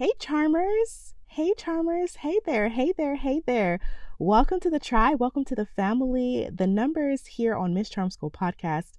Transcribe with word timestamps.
Hey, 0.00 0.12
Charmers. 0.18 1.12
Hey, 1.26 1.52
Charmers. 1.58 2.14
Hey 2.14 2.40
there. 2.46 2.70
Hey 2.70 2.94
there. 2.96 3.16
Hey 3.16 3.42
there. 3.44 3.78
Welcome 4.18 4.58
to 4.60 4.70
the 4.70 4.80
tribe. 4.80 5.20
Welcome 5.20 5.44
to 5.44 5.54
the 5.54 5.66
family. 5.66 6.48
The 6.50 6.66
numbers 6.66 7.26
here 7.26 7.54
on 7.54 7.74
Miss 7.74 7.90
Charm 7.90 8.10
School 8.10 8.30
podcast 8.30 8.92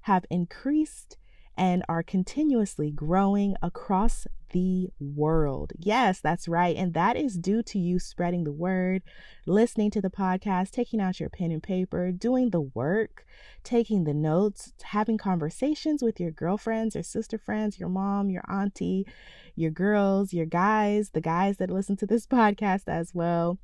have 0.00 0.26
increased 0.30 1.16
and 1.56 1.84
are 1.88 2.02
continuously 2.02 2.90
growing 2.90 3.54
across 3.62 4.26
the 4.50 4.88
world. 5.00 5.72
Yes, 5.78 6.20
that's 6.20 6.48
right. 6.48 6.76
And 6.76 6.94
that 6.94 7.16
is 7.16 7.36
due 7.36 7.62
to 7.64 7.78
you 7.78 7.98
spreading 7.98 8.44
the 8.44 8.52
word, 8.52 9.02
listening 9.46 9.90
to 9.92 10.00
the 10.00 10.10
podcast, 10.10 10.70
taking 10.70 11.00
out 11.00 11.20
your 11.20 11.28
pen 11.28 11.50
and 11.50 11.62
paper, 11.62 12.12
doing 12.12 12.50
the 12.50 12.60
work, 12.60 13.26
taking 13.64 14.04
the 14.04 14.14
notes, 14.14 14.72
having 14.82 15.18
conversations 15.18 16.02
with 16.02 16.20
your 16.20 16.30
girlfriends, 16.30 16.94
your 16.94 17.04
sister 17.04 17.38
friends, 17.38 17.78
your 17.78 17.88
mom, 17.88 18.30
your 18.30 18.44
auntie, 18.48 19.06
your 19.54 19.70
girls, 19.70 20.32
your 20.32 20.46
guys, 20.46 21.10
the 21.10 21.20
guys 21.20 21.56
that 21.58 21.70
listen 21.70 21.96
to 21.96 22.06
this 22.06 22.26
podcast 22.28 22.84
as 22.86 23.14
well. 23.14 23.58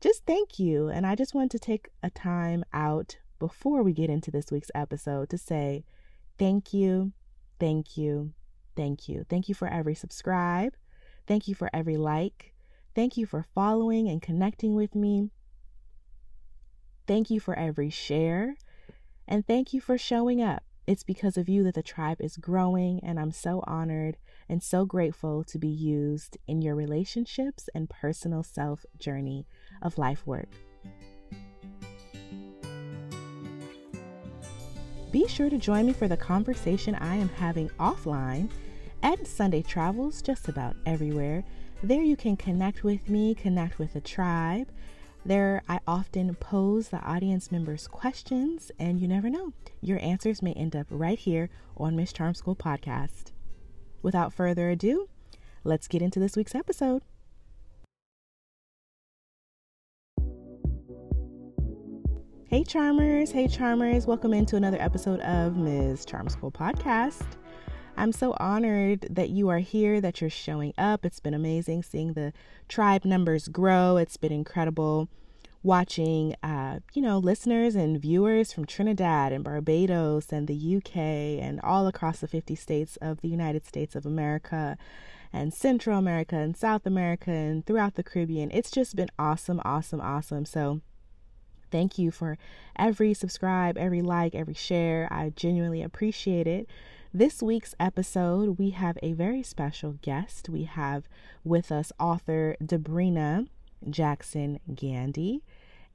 Just 0.00 0.26
thank 0.26 0.58
you. 0.58 0.88
And 0.88 1.06
I 1.06 1.14
just 1.14 1.34
want 1.34 1.52
to 1.52 1.58
take 1.58 1.88
a 2.02 2.10
time 2.10 2.64
out 2.72 3.18
before 3.38 3.82
we 3.82 3.92
get 3.92 4.10
into 4.10 4.30
this 4.30 4.46
week's 4.50 4.70
episode 4.74 5.30
to 5.30 5.38
say 5.38 5.84
thank 6.38 6.72
you, 6.72 7.12
thank 7.58 7.96
you, 7.96 8.32
thank 8.76 9.08
you. 9.08 9.24
Thank 9.28 9.48
you 9.48 9.54
for 9.54 9.68
every 9.68 9.94
subscribe. 9.94 10.74
Thank 11.26 11.48
you 11.48 11.54
for 11.54 11.70
every 11.72 11.96
like. 11.96 12.54
Thank 12.94 13.16
you 13.16 13.26
for 13.26 13.46
following 13.54 14.08
and 14.08 14.20
connecting 14.20 14.74
with 14.74 14.94
me. 14.94 15.30
Thank 17.06 17.30
you 17.30 17.40
for 17.40 17.58
every 17.58 17.90
share. 17.90 18.56
And 19.26 19.46
thank 19.46 19.72
you 19.72 19.80
for 19.80 19.96
showing 19.96 20.42
up. 20.42 20.62
It's 20.86 21.04
because 21.04 21.36
of 21.36 21.48
you 21.48 21.62
that 21.64 21.74
the 21.74 21.82
tribe 21.82 22.20
is 22.20 22.36
growing, 22.36 23.00
and 23.04 23.18
I'm 23.20 23.30
so 23.30 23.62
honored 23.66 24.16
and 24.48 24.62
so 24.62 24.84
grateful 24.84 25.44
to 25.44 25.58
be 25.58 25.68
used 25.68 26.38
in 26.48 26.60
your 26.60 26.74
relationships 26.74 27.68
and 27.74 27.88
personal 27.88 28.42
self 28.42 28.84
journey 28.98 29.46
of 29.80 29.96
life 29.96 30.26
work. 30.26 30.48
Be 35.12 35.28
sure 35.28 35.50
to 35.50 35.58
join 35.58 35.86
me 35.86 35.92
for 35.92 36.08
the 36.08 36.16
conversation 36.16 36.96
I 36.96 37.14
am 37.16 37.28
having 37.28 37.68
offline 37.78 38.50
at 39.02 39.26
Sunday 39.26 39.62
Travels 39.62 40.22
just 40.22 40.48
about 40.48 40.74
everywhere. 40.86 41.44
There 41.82 42.02
you 42.02 42.16
can 42.16 42.36
connect 42.36 42.82
with 42.82 43.08
me, 43.08 43.34
connect 43.34 43.78
with 43.78 43.92
the 43.92 44.00
tribe, 44.00 44.68
there, 45.24 45.62
I 45.68 45.78
often 45.86 46.34
pose 46.34 46.88
the 46.88 47.00
audience 47.00 47.52
members 47.52 47.86
questions, 47.86 48.72
and 48.80 48.98
you 48.98 49.06
never 49.06 49.30
know, 49.30 49.52
your 49.80 50.00
answers 50.00 50.42
may 50.42 50.52
end 50.54 50.74
up 50.74 50.88
right 50.90 51.18
here 51.18 51.48
on 51.76 51.94
Miss 51.94 52.12
Charm 52.12 52.34
School 52.34 52.56
podcast. 52.56 53.30
Without 54.02 54.32
further 54.32 54.68
ado, 54.70 55.08
let's 55.62 55.86
get 55.86 56.02
into 56.02 56.18
this 56.18 56.36
week's 56.36 56.56
episode. 56.56 57.02
Hey, 62.52 62.64
Charmers. 62.64 63.30
Hey, 63.30 63.48
Charmers. 63.48 64.06
Welcome 64.06 64.34
into 64.34 64.56
another 64.56 64.76
episode 64.78 65.20
of 65.20 65.56
Ms. 65.56 66.04
Charm 66.04 66.28
School 66.28 66.52
Podcast. 66.52 67.24
I'm 67.96 68.12
so 68.12 68.36
honored 68.38 69.06
that 69.08 69.30
you 69.30 69.48
are 69.48 69.60
here, 69.60 70.02
that 70.02 70.20
you're 70.20 70.28
showing 70.28 70.74
up. 70.76 71.06
It's 71.06 71.18
been 71.18 71.32
amazing 71.32 71.82
seeing 71.82 72.12
the 72.12 72.34
tribe 72.68 73.06
numbers 73.06 73.48
grow. 73.48 73.96
It's 73.96 74.18
been 74.18 74.32
incredible 74.32 75.08
watching, 75.62 76.36
uh, 76.42 76.80
you 76.92 77.00
know, 77.00 77.16
listeners 77.16 77.74
and 77.74 77.98
viewers 77.98 78.52
from 78.52 78.66
Trinidad 78.66 79.32
and 79.32 79.42
Barbados 79.42 80.30
and 80.30 80.46
the 80.46 80.76
UK 80.76 80.96
and 81.42 81.58
all 81.62 81.86
across 81.86 82.20
the 82.20 82.28
50 82.28 82.54
states 82.54 82.98
of 82.98 83.22
the 83.22 83.28
United 83.28 83.64
States 83.64 83.96
of 83.96 84.04
America 84.04 84.76
and 85.32 85.54
Central 85.54 85.98
America 85.98 86.36
and 86.36 86.54
South 86.54 86.84
America 86.84 87.30
and 87.30 87.64
throughout 87.64 87.94
the 87.94 88.02
Caribbean. 88.02 88.50
It's 88.52 88.70
just 88.70 88.94
been 88.94 89.08
awesome, 89.18 89.62
awesome, 89.64 90.02
awesome. 90.02 90.44
So, 90.44 90.82
thank 91.72 91.98
you 91.98 92.12
for 92.12 92.38
every 92.76 93.14
subscribe, 93.14 93.76
every 93.76 94.02
like, 94.02 94.34
every 94.34 94.54
share. 94.54 95.08
I 95.10 95.30
genuinely 95.34 95.82
appreciate 95.82 96.46
it. 96.46 96.68
This 97.12 97.42
week's 97.42 97.74
episode, 97.80 98.58
we 98.58 98.70
have 98.70 98.96
a 99.02 99.12
very 99.12 99.42
special 99.42 99.98
guest. 100.02 100.48
We 100.48 100.64
have 100.64 101.08
with 101.42 101.72
us 101.72 101.92
author 101.98 102.56
Debrena 102.62 103.48
Jackson 103.90 104.60
Gandy. 104.74 105.42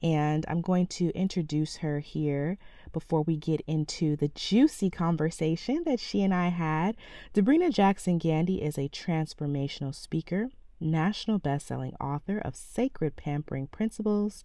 And 0.04 0.46
I'm 0.48 0.62
going 0.62 0.86
to 0.88 1.10
introduce 1.16 1.78
her 1.78 2.02
here 2.02 2.60
before 2.94 3.24
we 3.24 3.36
get 3.36 3.62
into 3.66 4.16
the 4.16 4.28
juicy 4.28 4.92
conversation 4.92 5.84
that 5.86 6.00
she 6.00 6.22
and 6.22 6.34
I 6.34 6.50
had. 6.50 6.96
Debrena 7.34 7.74
Jackson 7.74 8.20
Gandy 8.20 8.62
is 8.62 8.78
a 8.78 8.90
transformational 8.90 9.96
speaker, 9.96 10.50
national 10.80 11.40
best-selling 11.40 11.96
author 12.00 12.38
of 12.38 12.56
Sacred 12.56 13.16
Pampering 13.16 13.68
Principles, 13.68 14.44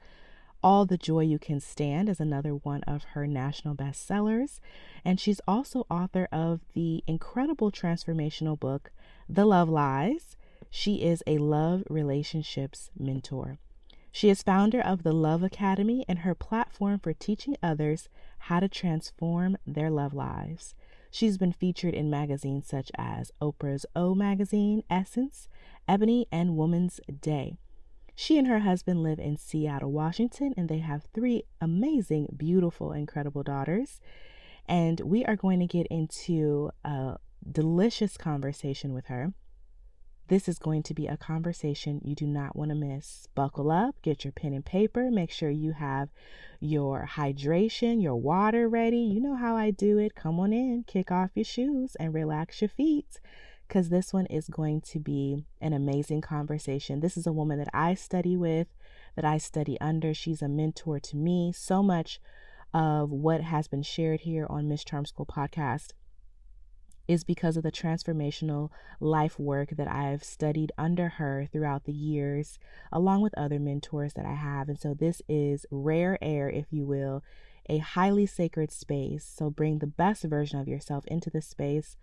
all 0.63 0.87
the 0.87 0.97
Joy 0.97 1.21
You 1.21 1.39
Can 1.39 1.61
Stand 1.61 2.09
is 2.09 2.21
another 2.21 2.53
one 2.53 2.83
of 2.85 3.05
her 3.15 3.27
national 3.27 3.75
bestsellers. 3.75 4.61
And 5.05 5.19
she's 5.19 5.41
also 5.47 5.87
author 5.91 6.29
of 6.31 6.61
the 6.75 7.03
incredible 7.07 7.71
transformational 7.71 8.59
book, 8.59 8.93
The 9.29 9.45
Love 9.45 9.69
Lies. 9.69 10.37
She 10.71 11.03
is 11.03 11.23
a 11.27 11.39
love 11.39 11.83
relationships 11.91 12.91
mentor. 12.99 13.59
She 14.11 14.29
is 14.29 14.43
founder 14.43 14.81
of 14.81 15.03
the 15.03 15.13
Love 15.13 15.43
Academy 15.43 16.05
and 16.07 16.21
her 16.21 16.35
platform 16.35 16.99
for 16.99 17.15
teaching 17.15 17.57
others 17.63 18.09
how 18.39 18.61
to 18.61 18.69
transform 18.69 19.57
their 19.67 19.91
love 19.91 20.13
lives. 20.13 20.75
She's 21.11 21.39
been 21.39 21.53
featured 21.53 21.95
in 21.95 22.11
magazines 22.11 22.67
such 22.67 22.91
as 22.97 23.33
Oprah's 23.41 23.87
O 23.97 24.15
Magazine, 24.15 24.83
Essence, 24.89 25.49
Ebony, 25.89 26.27
and 26.31 26.57
Woman's 26.57 27.01
Day. 27.21 27.57
She 28.15 28.39
and 28.39 28.47
her 28.47 28.61
husband 28.61 29.03
live 29.03 29.19
in 29.19 29.37
Seattle, 29.37 29.91
Washington, 29.91 30.53
and 30.57 30.69
they 30.69 30.79
have 30.79 31.07
three 31.15 31.45
amazing, 31.61 32.35
beautiful, 32.37 32.93
incredible 32.93 33.43
daughters. 33.43 34.01
And 34.69 35.01
we 35.01 35.25
are 35.25 35.37
going 35.37 35.61
to 35.61 35.67
get 35.67 35.87
into 35.89 36.71
a 36.85 37.17
delicious 37.51 38.17
conversation 38.17 38.93
with 38.93 39.07
her. 39.07 39.33
This 40.29 40.49
is 40.49 40.59
going 40.59 40.83
to 40.85 40.95
be 40.95 41.07
a 41.09 41.17
conversation 41.17 42.01
you 42.05 42.15
do 42.15 42.27
not 42.27 42.55
want 42.55 42.71
to 42.71 42.75
miss. 42.75 43.27
Buckle 43.35 43.71
up, 43.71 43.97
get 44.03 44.25
your 44.25 44.33
pen 44.33 44.53
and 44.55 44.65
paper, 44.65 45.11
make 45.11 45.31
sure 45.31 45.51
you 45.51 45.73
have 45.73 46.11
your 46.61 47.09
hydration, 47.17 48.03
your 48.03 48.17
water 48.17 48.69
ready. 48.69 48.99
You 48.99 49.21
know 49.21 49.35
how 49.35 49.57
I 49.57 49.73
do 49.73 49.99
it. 49.99 50.15
Come 50.15 50.39
on 50.39 50.53
in, 50.53 50.85
kick 50.87 51.11
off 51.11 51.31
your 51.35 51.45
shoes, 51.45 51.97
and 51.97 52.15
relax 52.15 52.63
your 52.63 52.69
feet 52.69 53.21
because 53.67 53.89
this 53.89 54.13
one 54.13 54.27
is 54.27 54.49
going 54.49 54.81
to 54.83 54.99
be 54.99 55.45
an 55.61 55.73
amazing 55.73 56.21
conversation. 56.21 57.01
This 57.01 57.17
is 57.17 57.27
a 57.27 57.33
woman 57.33 57.59
that 57.59 57.71
I 57.73 57.95
study 57.95 58.37
with, 58.37 58.69
that 59.17 59.25
I 59.25 59.39
study 59.39 59.81
under. 59.81 60.13
She's 60.15 60.43
a 60.43 60.49
mentor 60.49 61.01
to 61.01 61.17
me. 61.17 61.53
So 61.55 61.83
much 61.83 62.21
of 62.75 63.11
what 63.11 63.43
has 63.43 63.69
been 63.69 63.83
shared 63.83 64.21
here 64.21 64.47
on 64.49 64.69
Miss 64.69 64.85
Charm 64.85 65.05
School 65.05 65.27
podcast 65.27 65.93
is 67.09 67.25
because 67.25 67.57
of 67.57 67.63
the 67.63 67.73
transformational 67.73 68.71
life 69.01 69.39
work 69.39 69.71
that 69.77 69.89
I've 69.89 70.23
studied 70.23 70.73
under 70.79 71.09
her 71.09 71.49
throughout 71.53 71.85
the 71.85 71.93
years, 71.93 72.59
along 72.93 73.23
with 73.23 73.37
other 73.37 73.59
mentors 73.59 74.15
that 74.15 74.25
I 74.25 74.35
have. 74.35 74.69
And 74.69 74.79
so 74.79 74.95
this 74.95 75.21
is 75.29 75.67
rare 75.71 76.17
air, 76.23 76.49
if 76.49 76.67
you 76.71 76.87
will, 76.87 77.23
a 77.69 77.79
highly 77.79 78.27
sacred 78.27 78.71
space. 78.71 79.25
So 79.25 79.51
bring 79.51 79.79
the 79.79 79.87
best 79.87 80.25
version 80.25 80.61
of 80.61 80.69
yourself 80.69 81.05
into 81.07 81.31
this 81.31 81.47
space 81.47 81.97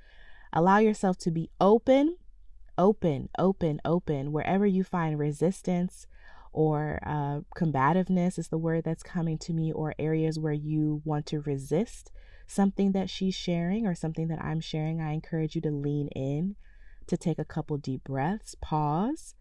Allow 0.51 0.79
yourself 0.79 1.17
to 1.19 1.31
be 1.31 1.49
open, 1.61 2.17
open, 2.77 3.29
open, 3.37 3.79
open, 3.85 4.31
wherever 4.31 4.65
you 4.65 4.83
find 4.83 5.19
resistance 5.19 6.07
or 6.51 6.99
uh, 7.05 7.41
combativeness 7.55 8.39
is 8.39 8.47
the 8.47 8.57
word 8.57 8.83
that's 8.83 9.03
coming 9.03 9.38
to 9.38 9.53
me, 9.53 9.71
or 9.71 9.93
areas 9.99 10.39
where 10.39 10.53
you 10.53 11.01
want 11.05 11.25
to 11.27 11.41
resist 11.41 12.11
something 12.47 12.91
that 12.93 13.09
she's 13.09 13.35
sharing 13.35 13.85
or 13.85 13.93
something 13.93 14.27
that 14.27 14.43
I'm 14.43 14.59
sharing. 14.59 14.99
I 14.99 15.11
encourage 15.11 15.55
you 15.55 15.61
to 15.61 15.71
lean 15.71 16.07
in, 16.15 16.55
to 17.05 17.17
take 17.17 17.38
a 17.38 17.45
couple 17.45 17.77
deep 17.77 18.03
breaths, 18.03 18.55
pause, 18.59 19.35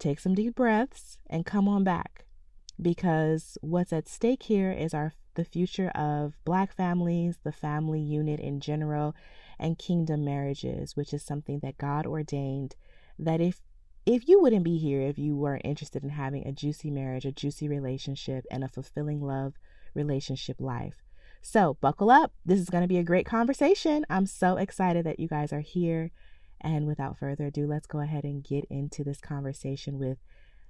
take 0.00 0.18
some 0.18 0.34
deep 0.34 0.56
breaths, 0.56 1.18
and 1.30 1.46
come 1.46 1.68
on 1.68 1.84
back. 1.84 2.26
Because 2.82 3.56
what's 3.60 3.92
at 3.92 4.08
stake 4.08 4.42
here 4.42 4.72
is 4.72 4.92
our 4.92 5.12
the 5.34 5.44
future 5.44 5.88
of 5.90 6.38
black 6.44 6.72
families, 6.72 7.38
the 7.44 7.52
family 7.52 8.00
unit 8.00 8.40
in 8.40 8.60
general, 8.60 9.14
and 9.58 9.78
kingdom 9.78 10.24
marriages, 10.24 10.96
which 10.96 11.12
is 11.12 11.22
something 11.22 11.60
that 11.60 11.78
God 11.78 12.06
ordained 12.06 12.76
that 13.18 13.40
if 13.40 13.60
if 14.06 14.28
you 14.28 14.40
wouldn't 14.40 14.64
be 14.64 14.76
here 14.76 15.00
if 15.00 15.18
you 15.18 15.34
weren't 15.34 15.64
interested 15.64 16.02
in 16.02 16.10
having 16.10 16.46
a 16.46 16.52
juicy 16.52 16.90
marriage, 16.90 17.24
a 17.24 17.32
juicy 17.32 17.68
relationship, 17.68 18.44
and 18.50 18.62
a 18.62 18.68
fulfilling 18.68 19.22
love 19.22 19.54
relationship 19.94 20.60
life. 20.60 21.02
So, 21.40 21.78
buckle 21.80 22.10
up. 22.10 22.32
This 22.44 22.60
is 22.60 22.70
going 22.70 22.82
to 22.82 22.88
be 22.88 22.98
a 22.98 23.04
great 23.04 23.26
conversation. 23.26 24.04
I'm 24.10 24.26
so 24.26 24.56
excited 24.56 25.04
that 25.06 25.20
you 25.20 25.28
guys 25.28 25.52
are 25.52 25.60
here. 25.60 26.10
And 26.60 26.86
without 26.86 27.18
further 27.18 27.46
ado, 27.46 27.66
let's 27.66 27.86
go 27.86 28.00
ahead 28.00 28.24
and 28.24 28.42
get 28.42 28.64
into 28.70 29.04
this 29.04 29.20
conversation 29.20 29.98
with 29.98 30.18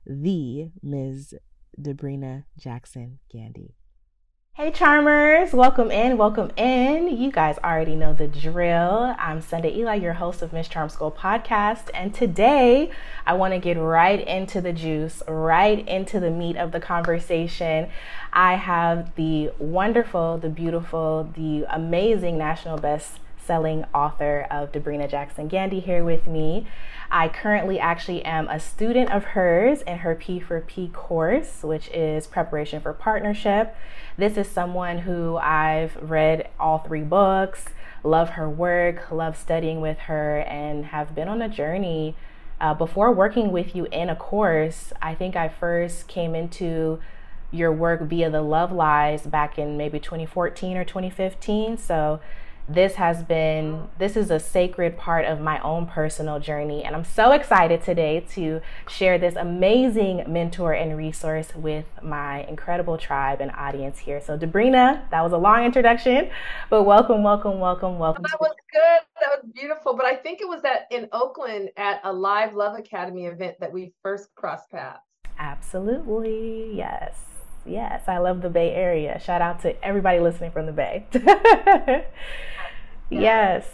the 0.05 0.71
Ms. 0.83 1.35
Debrena 1.81 2.45
Jackson 2.59 3.21
Gandy. 3.31 3.77
Hey 4.57 4.71
Charmers, 4.71 5.53
welcome 5.53 5.91
in, 5.91 6.17
welcome 6.17 6.53
in. 6.57 7.09
You 7.09 7.33
guys 7.33 7.59
already 7.65 7.97
know 7.97 8.15
the 8.15 8.29
drill. 8.29 9.13
I'm 9.19 9.41
Sunday 9.41 9.77
Ely, 9.77 9.97
your 9.97 10.13
host 10.13 10.43
of 10.43 10.53
Miss 10.53 10.69
Charm 10.69 10.89
School 10.89 11.11
podcast, 11.11 11.91
and 11.93 12.15
today 12.15 12.93
I 13.27 13.33
want 13.33 13.53
to 13.53 13.59
get 13.59 13.77
right 13.77 14.25
into 14.25 14.61
the 14.61 14.73
juice, 14.73 15.25
right 15.27 15.85
into 15.89 16.21
the 16.21 16.31
meat 16.31 16.57
of 16.57 16.71
the 16.71 16.79
conversation. 16.79 17.89
I 18.33 18.55
have 18.55 19.17
the 19.17 19.51
wonderful, 19.59 20.39
the 20.39 20.51
beautiful, 20.51 21.29
the 21.35 21.67
amazing 21.69 22.39
national 22.39 22.79
best 22.79 23.19
selling 23.45 23.85
author 23.93 24.47
of 24.53 24.73
Debrena 24.73 25.11
Jackson 25.11 25.49
Gandy 25.49 25.81
here 25.81 26.05
with 26.05 26.27
me. 26.27 26.67
I 27.11 27.29
currently 27.29 27.79
actually 27.79 28.25
am 28.25 28.49
a 28.49 28.59
student 28.59 29.11
of 29.13 29.25
hers 29.25 29.83
in 29.83 29.99
her 29.99 30.15
P4P 30.15 30.93
course, 30.93 31.63
which 31.63 31.89
is 31.89 32.27
preparation 32.27 32.81
for 32.81 32.93
partnership. 32.93 33.75
This 34.17 34.37
is 34.37 34.47
someone 34.47 34.99
who 34.99 35.37
I've 35.39 35.97
read 35.97 36.49
all 36.61 36.79
three 36.79 37.03
books, 37.03 37.65
love 38.05 38.31
her 38.31 38.49
work, 38.49 39.11
love 39.11 39.37
studying 39.37 39.81
with 39.81 39.99
her, 40.01 40.39
and 40.39 40.87
have 40.87 41.17
been 41.17 41.27
on 41.27 41.43
a 41.43 41.49
journey. 41.49 42.15
Uh, 42.61 42.75
before 42.75 43.11
working 43.11 43.51
with 43.51 43.75
you 43.75 43.87
in 43.87 44.09
a 44.09 44.15
course, 44.15 44.93
I 45.03 45.17
think 45.17 45.35
I 45.35 45.49
first 45.49 46.07
came 46.07 46.37
into 46.37 47.01
your 47.51 47.73
work 47.73 48.03
via 48.03 48.31
the 48.31 48.41
Love 48.41 48.71
Lies 48.71 49.23
back 49.23 49.59
in 49.59 49.77
maybe 49.77 49.99
2014 49.99 50.77
or 50.77 50.85
2015. 50.85 51.77
So 51.77 52.21
this 52.69 52.95
has 52.95 53.23
been 53.23 53.89
this 53.99 54.17
is 54.17 54.31
a 54.31 54.41
sacred 54.41 54.97
part 54.97 55.27
of 55.27 55.39
my 55.39 55.61
own 55.61 55.87
personal 55.87 56.41
journey 56.41 56.83
and 56.83 56.97
i'm 56.97 57.05
so 57.05 57.33
excited 57.33 57.83
today 57.83 58.25
to 58.31 58.59
share 58.89 59.19
this 59.19 59.37
amazing 59.37 60.25
mentor 60.27 60.73
and 60.73 60.97
resource 60.97 61.55
with 61.55 61.85
my 62.03 62.43
incredible 62.45 62.97
tribe 62.97 63.41
and 63.41 63.51
audience 63.53 63.99
here. 63.99 64.21
So 64.21 64.39
debrena 64.39 65.09
that 65.11 65.23
was 65.23 65.33
a 65.33 65.37
long 65.37 65.65
introduction 65.65 66.31
but 66.71 66.85
welcome 66.85 67.23
welcome 67.23 67.61
welcome 67.61 67.99
welcome 67.99 68.23
that 68.23 68.41
was 68.41 68.55
good. 68.73 69.01
That 69.21 69.43
was 69.43 69.53
beautiful. 69.53 69.95
But 69.95 70.07
i 70.07 70.17
think 70.17 70.41
it 70.41 70.49
was 70.49 70.63
that 70.63 70.87
in 70.91 71.09
oakland 71.13 71.71
at 71.77 72.01
a 72.05 72.13
live 72.13 72.55
love 72.55 72.79
academy 72.79 73.27
event 73.27 73.57
that 73.61 73.73
we 73.73 73.93
first 74.03 74.35
crossed 74.35 74.71
paths. 74.71 75.01
Absolutely 75.39 76.73
yes 76.75 77.34
Yes, 77.67 78.03
I 78.09 78.19
love 78.19 78.43
the 78.43 78.51
Bay 78.51 78.75
Area. 78.75 79.19
Shout 79.19 79.41
out 79.41 79.63
to 79.63 79.83
everybody 79.85 80.19
listening 80.19 80.51
from 80.51 80.67
the 80.67 80.73
Bay. 80.73 81.07
yes. 83.11 83.67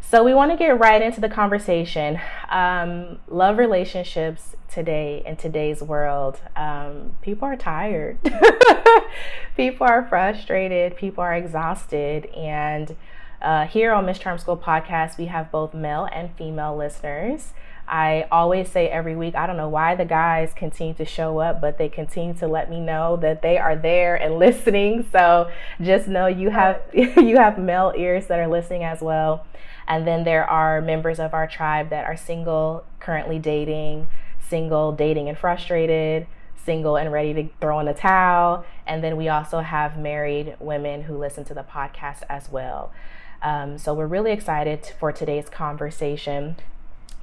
So 0.00 0.24
we 0.24 0.32
want 0.32 0.50
to 0.50 0.56
get 0.56 0.78
right 0.78 1.02
into 1.02 1.20
the 1.20 1.28
conversation. 1.28 2.18
Um, 2.50 3.18
love 3.28 3.58
relationships 3.58 4.56
today 4.70 5.22
in 5.26 5.36
today's 5.36 5.82
world. 5.82 6.40
Um, 6.56 7.16
people 7.22 7.46
are 7.46 7.56
tired. 7.56 8.18
people 9.56 9.86
are 9.86 10.06
frustrated. 10.08 10.96
People 10.96 11.22
are 11.22 11.34
exhausted. 11.34 12.26
And 12.34 12.96
uh, 13.40 13.66
here 13.66 13.92
on 13.92 14.06
Miss 14.06 14.18
Charm 14.18 14.38
School 14.38 14.56
podcast, 14.56 15.18
we 15.18 15.26
have 15.26 15.50
both 15.50 15.74
male 15.74 16.08
and 16.12 16.34
female 16.36 16.76
listeners. 16.76 17.52
I 17.88 18.26
always 18.30 18.70
say 18.70 18.88
every 18.88 19.16
week, 19.16 19.34
I 19.34 19.46
don't 19.46 19.56
know 19.56 19.68
why 19.68 19.94
the 19.94 20.04
guys 20.04 20.52
continue 20.54 20.94
to 20.94 21.04
show 21.04 21.38
up, 21.38 21.60
but 21.60 21.78
they 21.78 21.88
continue 21.88 22.34
to 22.34 22.46
let 22.46 22.68
me 22.68 22.80
know 22.80 23.16
that 23.16 23.40
they 23.40 23.56
are 23.56 23.74
there 23.74 24.14
and 24.14 24.38
listening. 24.38 25.08
So 25.10 25.50
just 25.80 26.06
know 26.06 26.26
you 26.26 26.50
have 26.50 26.82
you 26.92 27.36
have 27.36 27.58
male 27.58 27.92
ears 27.96 28.26
that 28.26 28.38
are 28.38 28.48
listening 28.48 28.84
as 28.84 29.00
well. 29.00 29.46
And 29.86 30.06
then 30.06 30.24
there 30.24 30.44
are 30.44 30.82
members 30.82 31.18
of 31.18 31.32
our 31.32 31.46
tribe 31.46 31.88
that 31.90 32.04
are 32.04 32.16
single, 32.16 32.84
currently 33.00 33.38
dating, 33.38 34.06
single, 34.38 34.92
dating 34.92 35.30
and 35.30 35.38
frustrated, 35.38 36.26
single 36.62 36.96
and 36.96 37.10
ready 37.10 37.32
to 37.32 37.48
throw 37.58 37.80
in 37.80 37.86
the 37.86 37.94
towel. 37.94 38.66
And 38.86 39.02
then 39.02 39.16
we 39.16 39.28
also 39.28 39.60
have 39.60 39.98
married 39.98 40.56
women 40.60 41.04
who 41.04 41.16
listen 41.16 41.44
to 41.46 41.54
the 41.54 41.62
podcast 41.62 42.22
as 42.28 42.50
well. 42.50 42.92
Um, 43.40 43.78
so 43.78 43.94
we're 43.94 44.06
really 44.06 44.32
excited 44.32 44.84
for 44.98 45.10
today's 45.10 45.48
conversation 45.48 46.56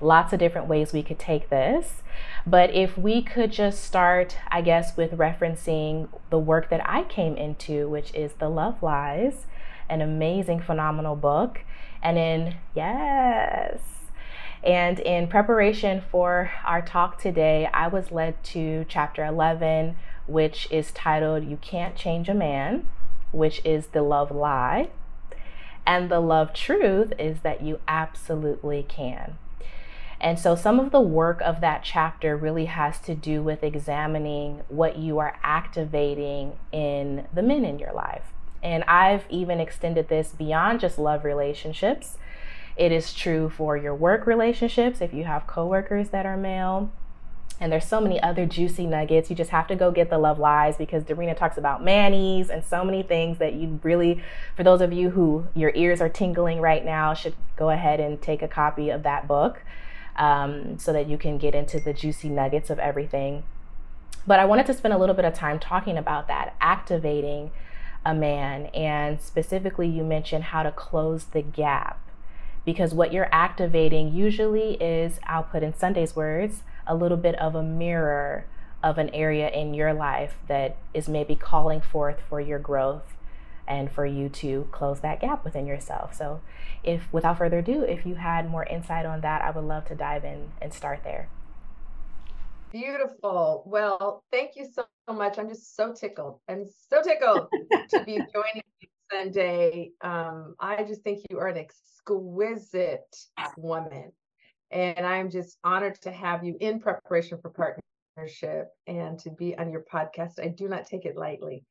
lots 0.02 0.34
of 0.34 0.40
different 0.40 0.68
ways 0.68 0.94
we 0.94 1.04
could 1.04 1.20
take 1.20 1.50
this. 1.50 2.04
But 2.46 2.74
if 2.74 2.98
we 2.98 3.22
could 3.22 3.52
just 3.52 3.84
start, 3.84 4.38
I 4.50 4.62
guess, 4.62 4.96
with 4.96 5.12
referencing 5.12 6.08
the 6.30 6.40
work 6.40 6.70
that 6.70 6.88
I 6.88 7.04
came 7.04 7.36
into, 7.36 7.90
which 7.90 8.14
is 8.14 8.34
The 8.34 8.50
Love 8.50 8.84
Lies, 8.84 9.46
an 9.90 10.02
amazing, 10.02 10.62
phenomenal 10.62 11.16
book. 11.16 11.62
And 12.02 12.18
in, 12.18 12.56
yes, 12.76 13.80
and 14.66 15.00
in 15.00 15.28
preparation 15.28 16.02
for 16.10 16.52
our 16.66 16.82
talk 16.82 17.20
today, 17.22 17.70
I 17.72 17.88
was 17.88 18.12
led 18.12 18.44
to 18.46 18.86
chapter 18.90 19.24
11, 19.24 19.96
which 20.26 20.68
is 20.72 20.92
titled 20.92 21.46
You 21.46 21.58
Can't 21.58 21.96
Change 21.96 22.30
a 22.30 22.34
Man, 22.34 22.90
which 23.32 23.62
is 23.64 23.88
the 23.88 24.02
love 24.02 24.32
lie. 24.32 24.90
And 25.86 26.10
the 26.10 26.20
love 26.20 26.52
truth 26.52 27.14
is 27.20 27.42
that 27.42 27.62
you 27.62 27.80
absolutely 27.88 28.82
can. 28.82 29.38
And 30.20 30.40
so 30.40 30.56
some 30.56 30.80
of 30.80 30.92
the 30.92 31.02
work 31.02 31.42
of 31.42 31.62
that 31.62 31.84
chapter 31.84 32.38
really 32.38 32.66
has 32.66 33.00
to 33.02 33.16
do 33.16 33.44
with 33.44 33.64
examining 33.64 34.62
what 34.70 34.98
you 34.98 35.20
are 35.20 35.38
activating 35.44 36.58
in 36.72 37.28
the 37.34 37.44
men 37.44 37.66
in 37.66 37.80
your 37.80 37.94
life. 37.94 38.34
And 38.64 38.84
I've 38.86 39.26
even 39.30 39.60
extended 39.60 40.08
this 40.10 40.30
beyond 40.30 40.80
just 40.80 40.98
love 40.98 41.24
relationships. 41.24 42.18
It 42.76 42.92
is 42.92 43.14
true 43.14 43.50
for 43.50 43.78
your 43.78 43.94
work 43.94 44.26
relationships 44.26 45.02
if 45.02 45.14
you 45.14 45.26
have 45.26 45.48
coworkers 45.48 46.10
that 46.10 46.26
are 46.26 46.38
male. 46.38 46.92
And 47.60 47.72
there's 47.72 47.86
so 47.86 48.02
many 48.02 48.22
other 48.22 48.46
juicy 48.46 48.86
nuggets. 48.86 49.30
You 49.30 49.36
just 49.36 49.52
have 49.52 49.68
to 49.68 49.76
go 49.76 49.92
get 49.92 50.10
the 50.10 50.18
love 50.18 50.40
lies 50.40 50.76
because 50.76 51.04
Debrena 51.04 51.38
talks 51.38 51.58
about 51.58 51.84
manis 51.84 52.50
and 52.50 52.66
so 52.66 52.84
many 52.84 53.02
things 53.02 53.38
that 53.38 53.54
you 53.54 53.80
really, 53.82 54.22
for 54.58 54.64
those 54.64 54.82
of 54.82 54.92
you 54.92 55.12
who 55.12 55.48
your 55.54 55.72
ears 55.74 56.02
are 56.02 56.10
tingling 56.10 56.60
right 56.60 56.84
now, 56.84 57.14
should 57.14 57.36
go 57.56 57.70
ahead 57.70 58.02
and 58.02 58.22
take 58.22 58.42
a 58.42 58.48
copy 58.48 58.90
of 58.90 59.04
that 59.04 59.26
book 59.26 59.62
um, 60.18 60.78
so 60.78 60.94
that 60.94 61.08
you 61.08 61.18
can 61.18 61.38
get 61.38 61.56
into 61.56 61.80
the 61.80 61.94
juicy 61.94 62.30
nuggets 62.30 62.70
of 62.70 62.80
everything. 62.80 63.44
But 64.28 64.40
I 64.40 64.46
wanted 64.46 64.66
to 64.68 64.74
spend 64.74 64.94
a 64.94 64.98
little 64.98 65.16
bit 65.16 65.26
of 65.26 65.34
time 65.34 65.60
talking 65.60 65.98
about 65.98 66.28
that, 66.28 66.56
activating 66.60 67.52
a 68.06 68.14
man. 68.14 68.68
And 68.68 69.22
specifically, 69.22 69.88
you 69.88 70.04
mentioned 70.04 70.46
how 70.46 70.64
to 70.64 70.72
close 70.72 71.26
the 71.26 71.42
gap. 71.42 72.00
Because 72.66 72.94
what 72.94 73.14
you're 73.14 73.30
activating 73.32 74.14
usually 74.14 74.74
is, 74.76 75.20
I'll 75.28 75.44
put 75.44 75.62
in 75.62 75.76
Sunday's 75.76 76.16
words, 76.16 76.64
a 76.88 76.96
little 76.96 77.18
bit 77.18 77.36
of 77.36 77.54
a 77.54 77.62
mirror 77.62 78.46
of 78.84 78.98
an 78.98 79.10
area 79.10 79.50
in 79.50 79.74
your 79.74 79.94
life 79.94 80.36
that 80.48 80.78
is 80.94 81.08
maybe 81.08 81.36
calling 81.36 81.82
forth 81.82 82.18
for 82.28 82.40
your 82.40 82.60
growth 82.60 83.15
and 83.68 83.92
for 83.92 84.06
you 84.06 84.30
to 84.30 84.68
close 84.72 85.00
that 85.02 85.20
gap 85.20 85.44
within 85.44 85.66
yourself. 85.66 86.14
So, 86.14 86.42
if 86.84 87.12
without 87.12 87.38
further 87.38 87.60
ado, 87.60 87.82
if 87.82 88.06
you 88.06 88.16
had 88.16 88.50
more 88.50 88.64
insight 88.64 89.06
on 89.06 89.22
that, 89.22 89.42
I 89.42 89.52
would 89.52 89.64
love 89.66 89.86
to 89.86 89.96
dive 89.96 90.24
in 90.24 90.52
and 90.62 90.74
start 90.74 91.04
there. 91.04 91.30
Beautiful. 92.72 93.64
Well, 93.66 94.24
thank 94.32 94.56
you 94.56 94.68
so 94.72 94.86
much. 95.14 95.40
I'm 95.40 95.48
just 95.48 95.76
so 95.76 95.94
tickled. 95.94 96.40
I'm 96.50 96.66
so 96.90 97.02
tickled 97.02 97.48
to 97.90 98.04
be 98.04 98.18
joining 98.34 98.64
you 98.82 98.88
Sunday. 99.12 99.92
Um, 100.02 100.56
I 100.60 100.84
just 100.84 101.02
think 101.02 101.22
you 101.30 101.40
are 101.40 101.48
an 101.48 101.58
exquisite 101.58 103.16
woman. 103.58 104.12
And 104.72 105.06
I'm 105.06 105.30
just 105.30 105.58
honored 105.64 106.02
to 106.02 106.12
have 106.12 106.44
you 106.44 106.58
in 106.60 106.80
preparation 106.80 107.38
for 107.42 107.50
partnership 108.18 108.68
and 108.88 109.18
to 109.20 109.30
be 109.32 109.58
on 109.58 109.72
your 109.72 109.86
podcast. 109.92 110.40
I 110.42 110.48
do 110.48 110.68
not 110.68 110.86
take 110.86 111.06
it 111.06 111.16
lightly. 111.16 111.64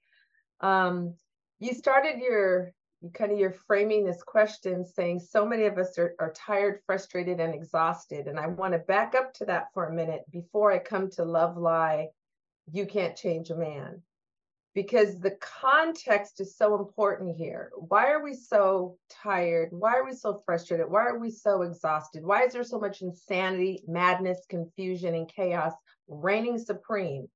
Um, 0.60 1.14
you 1.60 1.74
started 1.74 2.18
your 2.18 2.72
kind 3.12 3.32
of 3.32 3.38
your 3.38 3.52
framing 3.66 4.04
this 4.04 4.22
question 4.22 4.84
saying 4.84 5.20
so 5.20 5.44
many 5.44 5.64
of 5.64 5.76
us 5.76 5.98
are, 5.98 6.14
are 6.18 6.32
tired 6.32 6.80
frustrated 6.86 7.38
and 7.38 7.54
exhausted. 7.54 8.26
And 8.26 8.38
i 8.38 8.46
want 8.46 8.72
to 8.72 8.78
back 8.78 9.14
up 9.14 9.34
to 9.34 9.44
that 9.46 9.66
for 9.74 9.86
a 9.86 9.94
minute 9.94 10.22
before 10.30 10.72
i 10.72 10.78
come 10.78 11.10
to 11.10 11.24
love 11.24 11.56
lie 11.56 12.08
you 12.72 12.86
can't 12.86 13.16
change 13.16 13.50
a 13.50 13.56
man. 13.56 14.02
Because 14.74 15.20
the 15.20 15.36
context 15.60 16.40
is 16.40 16.56
so 16.56 16.76
important 16.76 17.36
here. 17.36 17.70
Why 17.76 18.10
are 18.10 18.24
we 18.24 18.34
so 18.34 18.98
tired? 19.08 19.68
Why 19.70 19.94
are 19.94 20.04
we 20.04 20.14
so 20.14 20.42
frustrated? 20.44 20.90
Why 20.90 21.06
are 21.06 21.18
we 21.18 21.30
so 21.30 21.62
exhausted? 21.62 22.24
Why 22.24 22.42
is 22.42 22.54
there 22.54 22.64
so 22.64 22.80
much 22.80 23.00
insanity 23.00 23.84
madness 23.86 24.44
confusion 24.48 25.14
and 25.14 25.28
chaos 25.28 25.74
reigning 26.08 26.58
supreme 26.58 27.28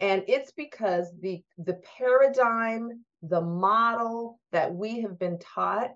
and 0.00 0.24
it's 0.28 0.52
because 0.52 1.08
the 1.20 1.42
the 1.58 1.80
paradigm 1.98 3.04
the 3.22 3.40
model 3.40 4.38
that 4.52 4.74
we 4.74 5.00
have 5.00 5.18
been 5.18 5.38
taught 5.38 5.90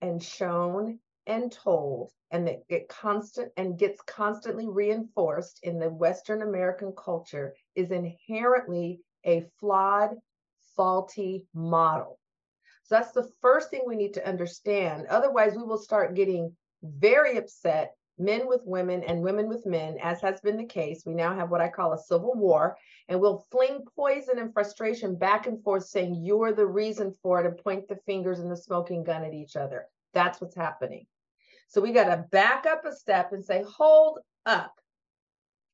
and 0.00 0.22
shown 0.22 0.98
and 1.26 1.50
told 1.50 2.10
and 2.30 2.46
that 2.46 2.68
get 2.68 2.88
constant 2.88 3.50
and 3.56 3.78
gets 3.78 4.00
constantly 4.02 4.68
reinforced 4.68 5.58
in 5.62 5.78
the 5.78 5.88
western 5.88 6.42
american 6.42 6.92
culture 6.92 7.54
is 7.74 7.90
inherently 7.90 9.00
a 9.24 9.44
flawed 9.58 10.16
faulty 10.76 11.46
model. 11.54 12.18
So 12.84 12.96
that's 12.96 13.12
the 13.12 13.30
first 13.40 13.70
thing 13.70 13.82
we 13.86 13.96
need 13.96 14.14
to 14.14 14.28
understand. 14.28 15.06
Otherwise 15.06 15.54
we 15.56 15.62
will 15.62 15.78
start 15.78 16.14
getting 16.14 16.54
very 16.82 17.38
upset 17.38 17.94
men 18.18 18.46
with 18.46 18.60
women 18.64 19.02
and 19.04 19.22
women 19.22 19.48
with 19.48 19.66
men, 19.66 19.98
as 20.00 20.20
has 20.20 20.40
been 20.40 20.56
the 20.56 20.64
case. 20.64 21.04
We 21.04 21.14
now 21.14 21.34
have 21.34 21.50
what 21.50 21.60
I 21.60 21.68
call 21.68 21.92
a 21.92 21.98
civil 21.98 22.34
war, 22.34 22.76
and 23.08 23.20
we'll 23.20 23.44
fling 23.50 23.84
poison 23.96 24.38
and 24.38 24.52
frustration 24.52 25.16
back 25.16 25.46
and 25.46 25.62
forth, 25.62 25.84
saying, 25.86 26.22
You're 26.22 26.52
the 26.52 26.66
reason 26.66 27.12
for 27.22 27.40
it, 27.40 27.46
and 27.46 27.56
point 27.56 27.88
the 27.88 27.98
fingers 28.06 28.40
and 28.40 28.50
the 28.50 28.56
smoking 28.56 29.04
gun 29.04 29.24
at 29.24 29.34
each 29.34 29.56
other. 29.56 29.86
That's 30.12 30.40
what's 30.40 30.56
happening. 30.56 31.06
So 31.68 31.80
we 31.80 31.92
got 31.92 32.04
to 32.04 32.24
back 32.30 32.66
up 32.66 32.84
a 32.84 32.92
step 32.92 33.32
and 33.32 33.44
say, 33.44 33.64
Hold 33.76 34.20
up. 34.46 34.74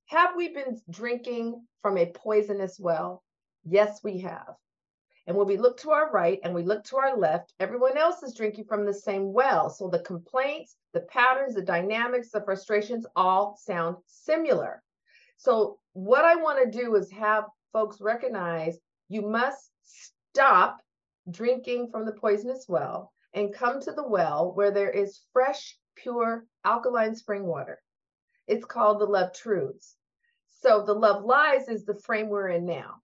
Have 0.06 0.34
we 0.36 0.48
been 0.48 0.80
drinking 0.90 1.64
from 1.82 1.98
a 1.98 2.06
poisonous 2.06 2.78
well? 2.80 3.22
Yes, 3.64 4.00
we 4.02 4.20
have. 4.20 4.54
And 5.30 5.38
when 5.38 5.46
we 5.46 5.58
look 5.58 5.76
to 5.82 5.92
our 5.92 6.10
right 6.10 6.40
and 6.42 6.52
we 6.52 6.64
look 6.64 6.82
to 6.86 6.96
our 6.96 7.16
left, 7.16 7.54
everyone 7.60 7.96
else 7.96 8.20
is 8.24 8.34
drinking 8.34 8.64
from 8.64 8.84
the 8.84 8.92
same 8.92 9.32
well. 9.32 9.70
So 9.70 9.86
the 9.86 10.00
complaints, 10.00 10.74
the 10.92 11.02
patterns, 11.02 11.54
the 11.54 11.62
dynamics, 11.62 12.32
the 12.32 12.40
frustrations 12.40 13.06
all 13.14 13.56
sound 13.56 13.98
similar. 14.08 14.82
So, 15.36 15.78
what 15.92 16.24
I 16.24 16.34
want 16.34 16.64
to 16.64 16.76
do 16.76 16.96
is 16.96 17.12
have 17.12 17.44
folks 17.72 18.00
recognize 18.00 18.80
you 19.08 19.22
must 19.22 19.70
stop 19.84 20.80
drinking 21.30 21.90
from 21.92 22.06
the 22.06 22.12
poisonous 22.12 22.66
well 22.68 23.12
and 23.32 23.54
come 23.54 23.80
to 23.82 23.92
the 23.92 24.08
well 24.08 24.52
where 24.56 24.72
there 24.72 24.90
is 24.90 25.20
fresh, 25.32 25.78
pure, 25.94 26.44
alkaline 26.64 27.14
spring 27.14 27.46
water. 27.46 27.80
It's 28.48 28.64
called 28.64 29.00
the 29.00 29.04
Love 29.04 29.32
Truths. 29.32 29.94
So, 30.58 30.82
the 30.84 30.92
Love 30.92 31.24
Lies 31.24 31.68
is 31.68 31.84
the 31.84 32.00
frame 32.00 32.30
we're 32.30 32.48
in 32.48 32.66
now. 32.66 32.96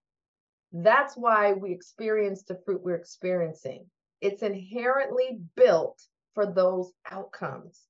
That's 0.73 1.15
why 1.15 1.53
we 1.53 1.71
experience 1.71 2.43
the 2.43 2.59
fruit 2.65 2.83
we're 2.83 2.95
experiencing. 2.95 3.85
It's 4.21 4.43
inherently 4.43 5.39
built 5.55 6.01
for 6.33 6.45
those 6.45 6.91
outcomes. 7.09 7.81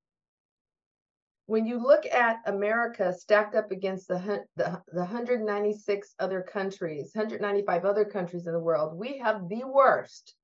When 1.48 1.66
you 1.66 1.82
look 1.82 2.06
at 2.06 2.42
America 2.46 3.14
stacked 3.14 3.56
up 3.56 3.72
against 3.72 4.10
the, 4.10 4.44
the, 4.58 4.82
the 4.92 5.00
196 5.00 6.14
other 6.20 6.42
countries, 6.42 7.12
195 7.14 7.86
other 7.86 8.04
countries 8.04 8.48
in 8.48 8.54
the 8.54 8.60
world, 8.60 8.98
we 8.98 9.18
have 9.20 9.48
the 9.48 9.64
worst, 9.64 10.36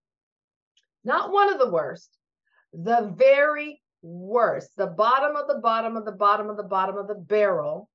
not 1.03 1.31
one 1.31 1.51
of 1.51 1.59
the 1.59 1.69
worst, 1.69 2.17
the 2.71 3.13
very 3.17 3.81
worst, 4.01 4.71
the 4.77 4.87
bottom 4.87 5.35
of 5.35 5.47
the 5.47 5.59
bottom 5.59 5.97
of 5.97 6.05
the 6.05 6.11
bottom 6.11 6.49
of 6.49 6.55
the 6.55 6.63
bottom 6.63 6.97
of 6.97 7.07
the 7.07 7.15
barrel 7.15 7.89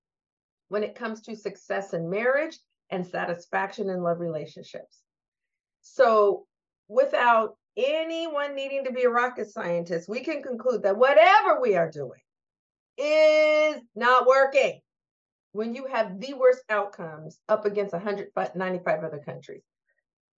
when 0.69 0.85
it 0.85 0.95
comes 0.95 1.23
to 1.23 1.35
success 1.35 1.95
in 1.95 2.11
marriage 2.11 2.59
and 2.91 3.07
satisfaction 3.07 3.91
in 3.91 4.03
love 4.03 4.21
relationships. 4.21 5.03
So, 5.83 6.47
without 6.89 7.57
anyone 7.77 8.55
needing 8.55 8.85
to 8.85 8.93
be 8.93 9.05
a 9.05 9.11
rocket 9.11 9.51
scientist, 9.51 10.09
we 10.09 10.21
can 10.21 10.43
conclude 10.43 10.83
that 10.83 10.97
whatever 10.97 11.61
we 11.61 11.77
are 11.77 11.91
doing 11.91 12.21
is 12.97 13.81
not 13.95 14.27
working 14.27 14.81
when 15.53 15.75
you 15.75 15.87
have 15.87 16.21
the 16.21 16.35
worst 16.35 16.63
outcomes 16.69 17.39
up 17.49 17.65
against 17.65 17.93
195 17.93 19.05
other 19.05 19.23
countries. 19.25 19.63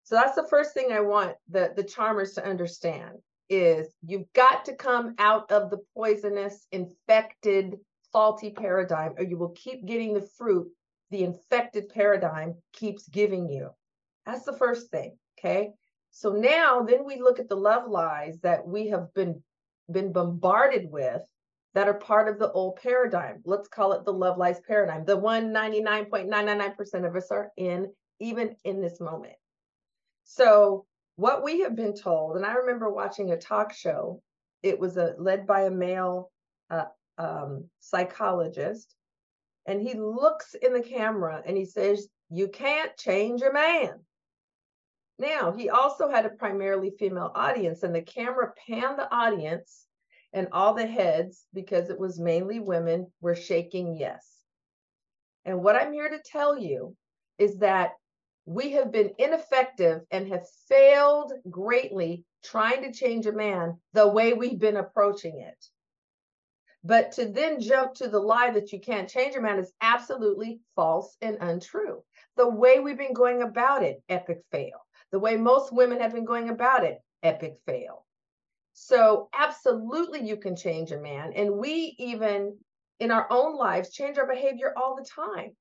So 0.05 0.15
that's 0.15 0.35
the 0.35 0.47
first 0.49 0.75
thing 0.75 0.93
I 0.93 1.01
want 1.01 1.37
the, 1.49 1.73
the 1.77 1.85
charmers 1.85 2.35
to 2.35 2.45
understand 2.45 3.19
is 3.49 3.93
you've 4.07 4.33
got 4.33 4.65
to 4.67 4.75
come 4.75 5.15
out 5.19 5.51
of 5.51 5.71
the 5.71 5.79
poisonous, 5.97 6.67
infected, 6.71 7.77
faulty 8.13 8.51
paradigm, 8.51 9.15
or 9.17 9.25
you 9.25 9.37
will 9.37 9.51
keep 9.51 9.85
getting 9.85 10.15
the 10.15 10.29
fruit 10.37 10.69
the 11.11 11.25
infected 11.25 11.89
paradigm 11.89 12.55
keeps 12.73 13.09
giving 13.09 13.49
you. 13.49 13.71
That's 14.27 14.45
the 14.45 14.57
first 14.57 14.91
thing. 14.91 15.17
Okay. 15.39 15.73
So 16.11 16.33
now 16.33 16.83
then 16.83 17.05
we 17.05 17.21
look 17.21 17.39
at 17.39 17.49
the 17.49 17.57
love 17.57 17.89
lies 17.89 18.39
that 18.41 18.67
we 18.67 18.89
have 18.89 19.13
been 19.15 19.43
been 19.91 20.13
bombarded 20.13 20.91
with 20.91 21.23
that 21.75 21.89
are 21.89 21.95
part 21.95 22.29
of 22.29 22.39
the 22.39 22.51
old 22.53 22.77
paradigm. 22.77 23.43
Let's 23.45 23.69
call 23.69 23.93
it 23.93 24.05
the 24.05 24.13
love 24.13 24.39
lies 24.39 24.61
paradigm. 24.67 25.05
The 25.05 25.17
one 25.17 25.53
99.999% 25.53 27.07
of 27.07 27.17
us 27.17 27.31
are 27.31 27.51
in 27.57 27.93
even 28.19 28.57
in 28.65 28.81
this 28.81 29.01
moment. 29.01 29.35
So 30.25 30.87
what 31.17 31.43
we 31.43 31.61
have 31.61 31.77
been 31.77 31.95
told, 31.95 32.37
and 32.37 32.47
I 32.47 32.55
remember 32.55 32.91
watching 32.91 33.31
a 33.31 33.37
talk 33.37 33.73
show. 33.73 34.23
It 34.63 34.79
was 34.79 34.97
a 34.97 35.15
led 35.19 35.47
by 35.47 35.63
a 35.63 35.71
male 35.71 36.31
uh, 36.71 36.85
um, 37.19 37.65
psychologist, 37.79 38.95
and 39.67 39.81
he 39.81 39.95
looks 39.95 40.55
in 40.55 40.73
the 40.73 40.83
camera 40.83 41.43
and 41.45 41.57
he 41.57 41.65
says, 41.65 42.09
You 42.31 42.49
can't 42.49 42.97
change 42.97 43.43
a 43.43 43.53
man. 43.53 44.01
Now, 45.19 45.53
he 45.53 45.69
also 45.69 46.09
had 46.09 46.25
a 46.25 46.31
primarily 46.31 46.93
female 46.99 47.31
audience, 47.35 47.83
and 47.83 47.95
the 47.95 48.03
camera 48.03 48.55
panned 48.67 48.99
the 48.99 49.15
audience 49.15 49.87
and 50.33 50.49
all 50.53 50.75
the 50.75 50.87
heads, 50.87 51.45
because 51.53 51.91
it 51.91 51.99
was 51.99 52.19
mainly 52.19 52.61
women, 52.61 53.13
were 53.21 53.35
shaking 53.35 53.97
yes. 53.97 54.39
And 55.45 55.63
what 55.63 55.77
I'm 55.77 55.93
here 55.93 56.09
to 56.09 56.23
tell 56.25 56.57
you 56.57 56.97
is 57.39 57.59
that 57.59 57.93
we 58.47 58.73
have 58.73 58.93
been 58.93 59.11
ineffective 59.19 60.03
and 60.11 60.29
have 60.29 60.47
failed 60.69 61.33
greatly 61.51 62.25
trying 62.43 62.83
to 62.83 62.93
change 62.93 63.27
a 63.27 63.33
man 63.33 63.79
the 63.93 64.09
way 64.09 64.33
we've 64.33 64.59
been 64.59 64.77
approaching 64.77 65.41
it. 65.41 65.67
But 66.83 67.13
to 67.13 67.27
then 67.27 67.61
jump 67.61 67.95
to 67.95 68.09
the 68.09 68.19
lie 68.19 68.51
that 68.53 68.73
you 68.73 68.81
can't 68.81 69.09
change 69.09 69.37
a 69.37 69.41
man 69.41 69.59
is 69.59 69.73
absolutely 69.83 70.61
false 70.75 71.17
and 71.21 71.37
untrue. 71.41 72.03
The 72.37 72.49
way 72.49 72.81
we've 72.81 72.97
been 72.97 73.13
going 73.13 73.43
about 73.43 73.83
it, 73.83 74.03
epic 74.09 74.43
fail. 74.51 74.87
The 75.13 75.19
way 75.19 75.37
most 75.37 75.73
women 75.73 76.01
have 76.01 76.15
been 76.15 76.25
going 76.25 76.49
about 76.49 76.85
it, 76.85 77.03
epic 77.23 77.59
fail. 77.67 78.07
So, 78.73 79.29
absolutely, 79.35 80.21
you 80.21 80.39
can 80.39 80.57
change 80.57 80.91
a 80.91 80.99
man. 80.99 81.35
And 81.35 81.59
we 81.59 81.95
even 81.99 82.57
in 82.99 83.11
our 83.11 83.27
own 83.31 83.57
lives 83.57 83.93
change 83.93 84.17
our 84.17 84.27
behavior 84.27 84.73
all 84.75 84.97
the 84.97 85.05
time. 85.05 85.55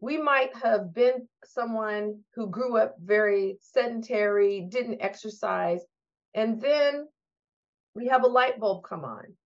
We 0.00 0.16
might 0.16 0.54
have 0.56 0.94
been 0.94 1.28
someone 1.44 2.24
who 2.34 2.48
grew 2.48 2.78
up 2.78 2.96
very 3.02 3.58
sedentary, 3.60 4.62
didn't 4.62 5.02
exercise, 5.02 5.80
and 6.32 6.60
then 6.60 7.08
we 7.94 8.06
have 8.08 8.24
a 8.24 8.28
light 8.28 8.58
bulb 8.58 8.84
come 8.84 9.04
on 9.04 9.36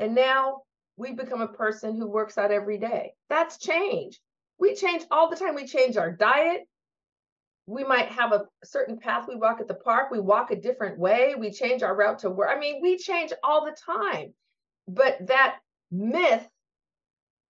and 0.00 0.14
now 0.14 0.62
we 0.96 1.12
become 1.12 1.42
a 1.42 1.48
person 1.48 1.96
who 1.96 2.06
works 2.06 2.38
out 2.38 2.50
every 2.50 2.78
day. 2.78 3.12
That's 3.28 3.58
change. 3.58 4.18
We 4.58 4.74
change 4.74 5.04
all 5.10 5.30
the 5.30 5.36
time. 5.36 5.54
We 5.54 5.66
change 5.66 5.96
our 5.96 6.10
diet. 6.10 6.62
We 7.66 7.84
might 7.84 8.08
have 8.08 8.32
a 8.32 8.46
certain 8.64 8.98
path 8.98 9.28
we 9.28 9.36
walk 9.36 9.60
at 9.60 9.68
the 9.68 9.74
park. 9.74 10.10
We 10.10 10.18
walk 10.18 10.50
a 10.50 10.56
different 10.56 10.98
way. 10.98 11.34
We 11.38 11.52
change 11.52 11.82
our 11.82 11.94
route 11.94 12.18
to 12.20 12.30
work. 12.30 12.50
I 12.50 12.58
mean, 12.58 12.80
we 12.82 12.98
change 12.98 13.32
all 13.44 13.64
the 13.64 13.76
time. 13.86 14.34
But 14.88 15.26
that 15.28 15.58
myth 15.90 16.48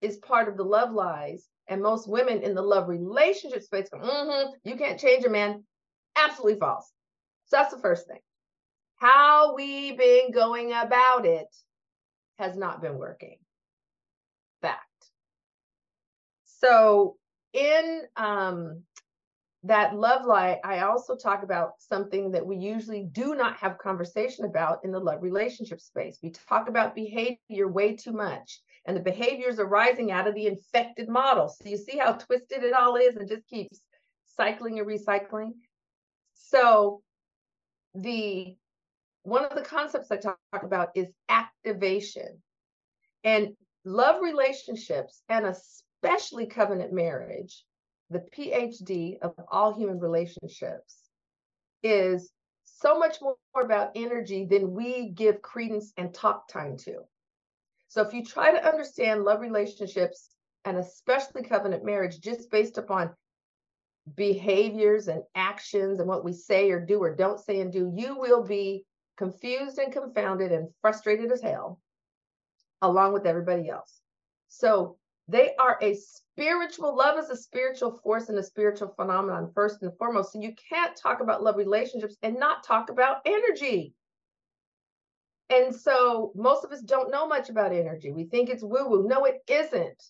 is 0.03 0.19
part 0.19 0.49
of 0.49 0.57
the 0.57 0.65
love 0.65 0.93
lies. 0.93 1.49
And 1.67 1.83
most 1.83 2.09
women 2.09 2.43
in 2.43 2.55
the 2.55 2.63
love 2.63 2.89
relationship 2.89 3.63
space 3.63 3.89
go, 3.89 3.99
mm-hmm, 3.99 4.51
you 4.65 4.77
can't 4.77 5.01
change 5.01 5.25
a 5.25 5.31
man. 5.31 5.65
Absolutely 6.17 6.61
false. 6.61 6.93
So 7.47 7.57
that's 7.57 7.75
the 7.75 7.81
first 7.81 8.07
thing. 8.07 8.21
How 8.97 9.55
we 9.55 9.93
been 9.93 10.31
going 10.31 10.73
about 10.73 11.25
it 11.25 11.49
has 12.39 12.57
not 12.57 12.83
been 12.83 12.99
working. 12.99 13.37
Fact. 14.61 14.81
So 16.45 17.17
in 17.53 18.03
um, 18.17 18.83
that 19.65 19.95
love 19.95 20.25
light, 20.25 20.59
I 20.65 20.81
also 20.81 21.17
talk 21.17 21.43
about 21.43 21.73
something 21.79 22.33
that 22.33 22.47
we 22.47 22.57
usually 22.57 23.05
do 23.05 23.35
not 23.35 23.57
have 23.59 23.79
conversation 23.79 24.45
about 24.45 24.81
in 24.85 24.91
the 24.91 25.01
love 25.01 25.23
relationship 25.23 25.81
space. 25.81 26.19
We 26.23 26.31
talk 26.31 26.69
about 26.69 26.95
behavior 26.95 27.69
way 27.69 27.97
too 27.97 28.13
much, 28.13 28.61
and 28.87 28.97
the 28.97 29.01
behaviors 29.01 29.59
arising 29.59 30.11
out 30.11 30.27
of 30.27 30.35
the 30.35 30.47
infected 30.47 31.09
model. 31.09 31.49
So 31.49 31.69
you 31.69 31.77
see 31.77 31.99
how 31.99 32.13
twisted 32.13 32.63
it 32.63 32.75
all 32.75 32.97
is 32.97 33.17
and 33.17 33.29
just 33.29 33.47
keeps 33.47 33.81
cycling 34.37 34.79
and 34.79 34.89
recycling. 34.89 35.53
So 36.35 37.03
the 37.95 38.57
one 39.25 39.45
of 39.45 39.57
the 39.57 39.63
concepts 39.63 40.11
I 40.11 40.19
talk 40.19 40.39
about 40.63 40.91
is 40.95 41.09
activation. 41.29 42.43
And 43.25 43.57
love 43.85 44.23
relationships, 44.23 45.23
and 45.29 45.47
especially 45.47 46.47
covenant 46.47 46.93
marriage, 46.93 47.65
the 48.11 48.23
PhD 48.37 49.19
of 49.21 49.35
all 49.51 49.75
human 49.75 49.99
relationships, 49.99 50.99
is 51.83 52.31
so 52.65 52.99
much 52.99 53.17
more 53.23 53.37
about 53.61 53.93
energy 53.95 54.45
than 54.45 54.75
we 54.75 55.09
give 55.09 55.41
credence 55.41 55.93
and 55.97 56.13
talk 56.13 56.49
time 56.49 56.77
to. 56.79 57.01
So 57.89 58.03
if 58.03 58.13
you 58.13 58.25
try 58.25 58.53
to 58.53 58.69
understand 58.69 59.25
love 59.25 59.41
relationships 59.41 60.31
and 60.67 60.77
especially 60.77 61.45
covenant 61.45 61.85
marriage 61.85 62.21
just 62.21 62.51
based 62.51 62.77
upon 62.77 63.11
behaviors 64.17 65.09
and 65.09 65.23
actions 65.35 65.99
and 65.99 66.09
what 66.09 66.25
we 66.25 66.35
say 66.35 66.71
or 66.71 66.81
do 66.81 66.99
or 66.99 67.15
don't 67.15 67.41
say 67.41 67.61
and 67.61 67.73
do, 67.73 67.91
you 67.97 68.19
will 68.19 68.43
be 68.43 68.85
confused 69.17 69.79
and 69.79 69.93
confounded 69.93 70.53
and 70.53 70.69
frustrated 70.81 71.31
as 71.33 71.43
hell, 71.43 71.81
along 72.83 73.13
with 73.13 73.27
everybody 73.27 73.69
else. 73.69 74.01
So 74.49 74.97
they 75.29 75.55
are 75.59 75.79
a 75.81 75.95
spiritual 75.95 76.97
love 76.97 77.19
is 77.19 77.31
a 77.31 77.37
spiritual 77.37 77.93
force 78.03 78.29
and 78.29 78.39
a 78.39 78.43
spiritual 78.43 78.93
phenomenon 78.95 79.51
first 79.55 79.83
and 79.83 79.97
foremost. 79.97 80.33
So 80.33 80.41
you 80.41 80.55
can't 80.69 80.97
talk 80.97 81.21
about 81.21 81.43
love 81.43 81.57
relationships 81.57 82.17
and 82.23 82.39
not 82.39 82.65
talk 82.65 82.91
about 82.91 83.19
energy. 83.25 83.95
And 85.51 85.75
so 85.75 86.33
most 86.35 86.65
of 86.65 86.73
us 86.73 86.81
don't 86.81 87.11
know 87.11 87.27
much 87.27 87.49
about 87.49 87.73
energy. 87.73 88.13
We 88.13 88.25
think 88.25 88.49
it's 88.49 88.63
woo 88.63 88.89
woo. 88.89 89.07
No, 89.07 89.25
it 89.25 89.43
isn't. 89.49 90.03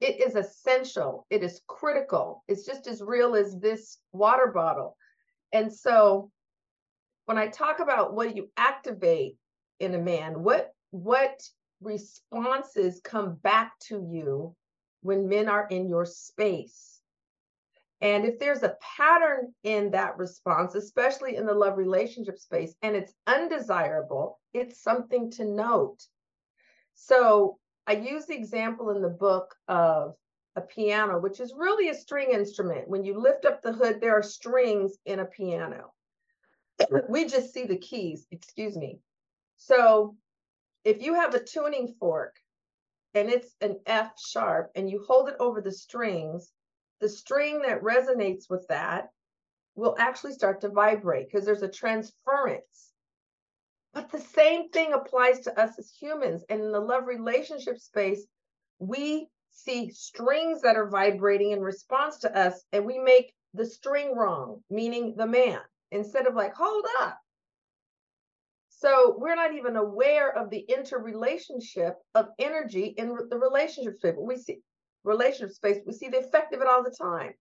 It 0.00 0.20
is 0.20 0.34
essential. 0.34 1.26
It 1.30 1.42
is 1.42 1.60
critical. 1.66 2.42
It's 2.48 2.64
just 2.64 2.86
as 2.86 3.02
real 3.02 3.34
as 3.34 3.58
this 3.58 3.98
water 4.12 4.46
bottle. 4.46 4.96
And 5.52 5.72
so 5.72 6.30
when 7.30 7.38
I 7.38 7.46
talk 7.46 7.78
about 7.78 8.12
what 8.12 8.34
you 8.34 8.50
activate 8.56 9.36
in 9.78 9.94
a 9.94 9.98
man, 9.98 10.42
what 10.42 10.74
what 10.90 11.40
responses 11.80 13.00
come 13.04 13.36
back 13.36 13.78
to 13.86 14.04
you 14.10 14.56
when 15.02 15.28
men 15.28 15.48
are 15.48 15.68
in 15.70 15.88
your 15.88 16.04
space? 16.04 17.00
And 18.00 18.24
if 18.24 18.40
there's 18.40 18.64
a 18.64 18.76
pattern 18.96 19.54
in 19.62 19.92
that 19.92 20.18
response, 20.18 20.74
especially 20.74 21.36
in 21.36 21.46
the 21.46 21.54
love 21.54 21.78
relationship 21.78 22.36
space, 22.36 22.74
and 22.82 22.96
it's 22.96 23.14
undesirable, 23.28 24.40
it's 24.52 24.82
something 24.82 25.30
to 25.30 25.44
note. 25.44 26.04
So 26.96 27.60
I 27.86 27.92
use 27.92 28.26
the 28.26 28.34
example 28.34 28.90
in 28.90 29.02
the 29.02 29.08
book 29.08 29.54
of 29.68 30.16
a 30.56 30.62
piano, 30.62 31.20
which 31.20 31.38
is 31.38 31.54
really 31.56 31.90
a 31.90 31.94
string 31.94 32.32
instrument. 32.32 32.88
When 32.88 33.04
you 33.04 33.16
lift 33.16 33.44
up 33.44 33.62
the 33.62 33.72
hood, 33.72 34.00
there 34.00 34.18
are 34.18 34.22
strings 34.24 34.98
in 35.06 35.20
a 35.20 35.26
piano. 35.26 35.92
We 37.08 37.26
just 37.26 37.52
see 37.52 37.66
the 37.66 37.76
keys, 37.76 38.26
excuse 38.30 38.76
me. 38.76 39.00
So 39.56 40.16
if 40.84 41.02
you 41.02 41.14
have 41.14 41.34
a 41.34 41.42
tuning 41.42 41.94
fork 41.98 42.36
and 43.14 43.28
it's 43.28 43.54
an 43.60 43.78
F 43.86 44.12
sharp 44.18 44.70
and 44.74 44.88
you 44.88 45.04
hold 45.06 45.28
it 45.28 45.36
over 45.40 45.60
the 45.60 45.72
strings, 45.72 46.52
the 47.00 47.08
string 47.08 47.62
that 47.62 47.82
resonates 47.82 48.48
with 48.48 48.66
that 48.68 49.10
will 49.74 49.96
actually 49.98 50.32
start 50.32 50.60
to 50.60 50.68
vibrate 50.68 51.28
because 51.30 51.44
there's 51.46 51.62
a 51.62 51.68
transference. 51.68 52.92
But 53.92 54.10
the 54.10 54.20
same 54.20 54.68
thing 54.68 54.92
applies 54.92 55.40
to 55.40 55.60
us 55.60 55.78
as 55.78 55.90
humans. 55.90 56.44
And 56.48 56.60
in 56.60 56.72
the 56.72 56.80
love 56.80 57.06
relationship 57.06 57.78
space, 57.78 58.24
we 58.78 59.26
see 59.50 59.90
strings 59.90 60.62
that 60.62 60.76
are 60.76 60.88
vibrating 60.88 61.50
in 61.50 61.60
response 61.60 62.18
to 62.18 62.38
us, 62.38 62.62
and 62.72 62.86
we 62.86 62.98
make 62.98 63.34
the 63.52 63.66
string 63.66 64.14
wrong, 64.14 64.62
meaning 64.70 65.14
the 65.16 65.26
man, 65.26 65.58
instead 65.90 66.26
of 66.26 66.34
like, 66.34 66.54
hold 66.54 66.84
up. 67.00 67.18
So 68.68 69.16
we're 69.18 69.34
not 69.34 69.54
even 69.54 69.76
aware 69.76 70.34
of 70.36 70.48
the 70.48 70.60
interrelationship 70.60 71.96
of 72.14 72.28
energy 72.38 72.94
in 72.96 73.14
the 73.28 73.38
relationship 73.38 73.96
space. 73.96 74.14
We 74.18 74.36
see 74.38 74.58
relationship 75.04 75.54
space, 75.54 75.78
we 75.86 75.92
see 75.92 76.08
the 76.08 76.20
effect 76.20 76.54
of 76.54 76.60
it 76.60 76.66
all 76.66 76.82
the 76.82 76.90
time. 76.98 77.34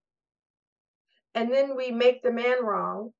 And 1.36 1.52
then 1.52 1.76
we 1.78 1.92
make 1.92 2.24
the 2.24 2.32
man 2.32 2.64
wrong 2.64 3.12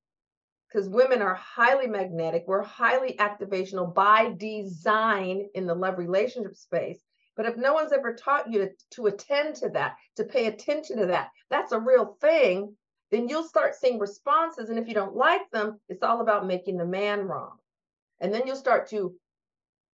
because 0.68 0.88
women 0.88 1.22
are 1.22 1.34
highly 1.34 1.86
magnetic. 1.86 2.44
We're 2.46 2.62
highly 2.62 3.16
activational 3.18 3.94
by 3.94 4.34
design 4.36 5.48
in 5.54 5.66
the 5.66 5.74
love 5.74 5.98
relationship 5.98 6.56
space. 6.56 7.00
But 7.36 7.46
if 7.46 7.56
no 7.56 7.72
one's 7.72 7.92
ever 7.92 8.14
taught 8.14 8.52
you 8.52 8.66
to, 8.66 8.70
to 8.90 9.06
attend 9.06 9.56
to 9.56 9.70
that, 9.70 9.96
to 10.16 10.24
pay 10.24 10.46
attention 10.46 10.98
to 10.98 11.06
that, 11.06 11.30
that's 11.48 11.72
a 11.72 11.80
real 11.80 12.16
thing, 12.20 12.74
then 13.10 13.28
you'll 13.28 13.44
start 13.44 13.74
seeing 13.74 13.98
responses. 13.98 14.70
And 14.70 14.78
if 14.78 14.88
you 14.88 14.94
don't 14.94 15.16
like 15.16 15.50
them, 15.50 15.80
it's 15.88 16.02
all 16.02 16.20
about 16.20 16.46
making 16.46 16.76
the 16.76 16.86
man 16.86 17.22
wrong. 17.22 17.56
And 18.20 18.32
then 18.32 18.46
you'll 18.46 18.56
start 18.56 18.88
to 18.90 19.14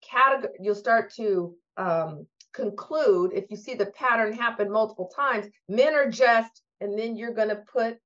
categorize, 0.05 0.53
you'll 0.61 0.75
start 0.75 1.15
to 1.15 1.55
um, 1.77 2.27
conclude 2.53 3.33
if 3.35 3.51
you 3.51 3.57
see 3.57 3.75
the 3.75 3.87
pattern 3.87 4.33
happen 4.33 4.71
multiple 4.71 5.11
times, 5.15 5.47
men 5.69 5.95
are 5.95 6.11
just, 6.11 6.63
and 6.81 6.99
then 6.99 7.17
you're 7.17 7.35
going 7.35 7.49
to 7.49 7.63
put 7.73 7.99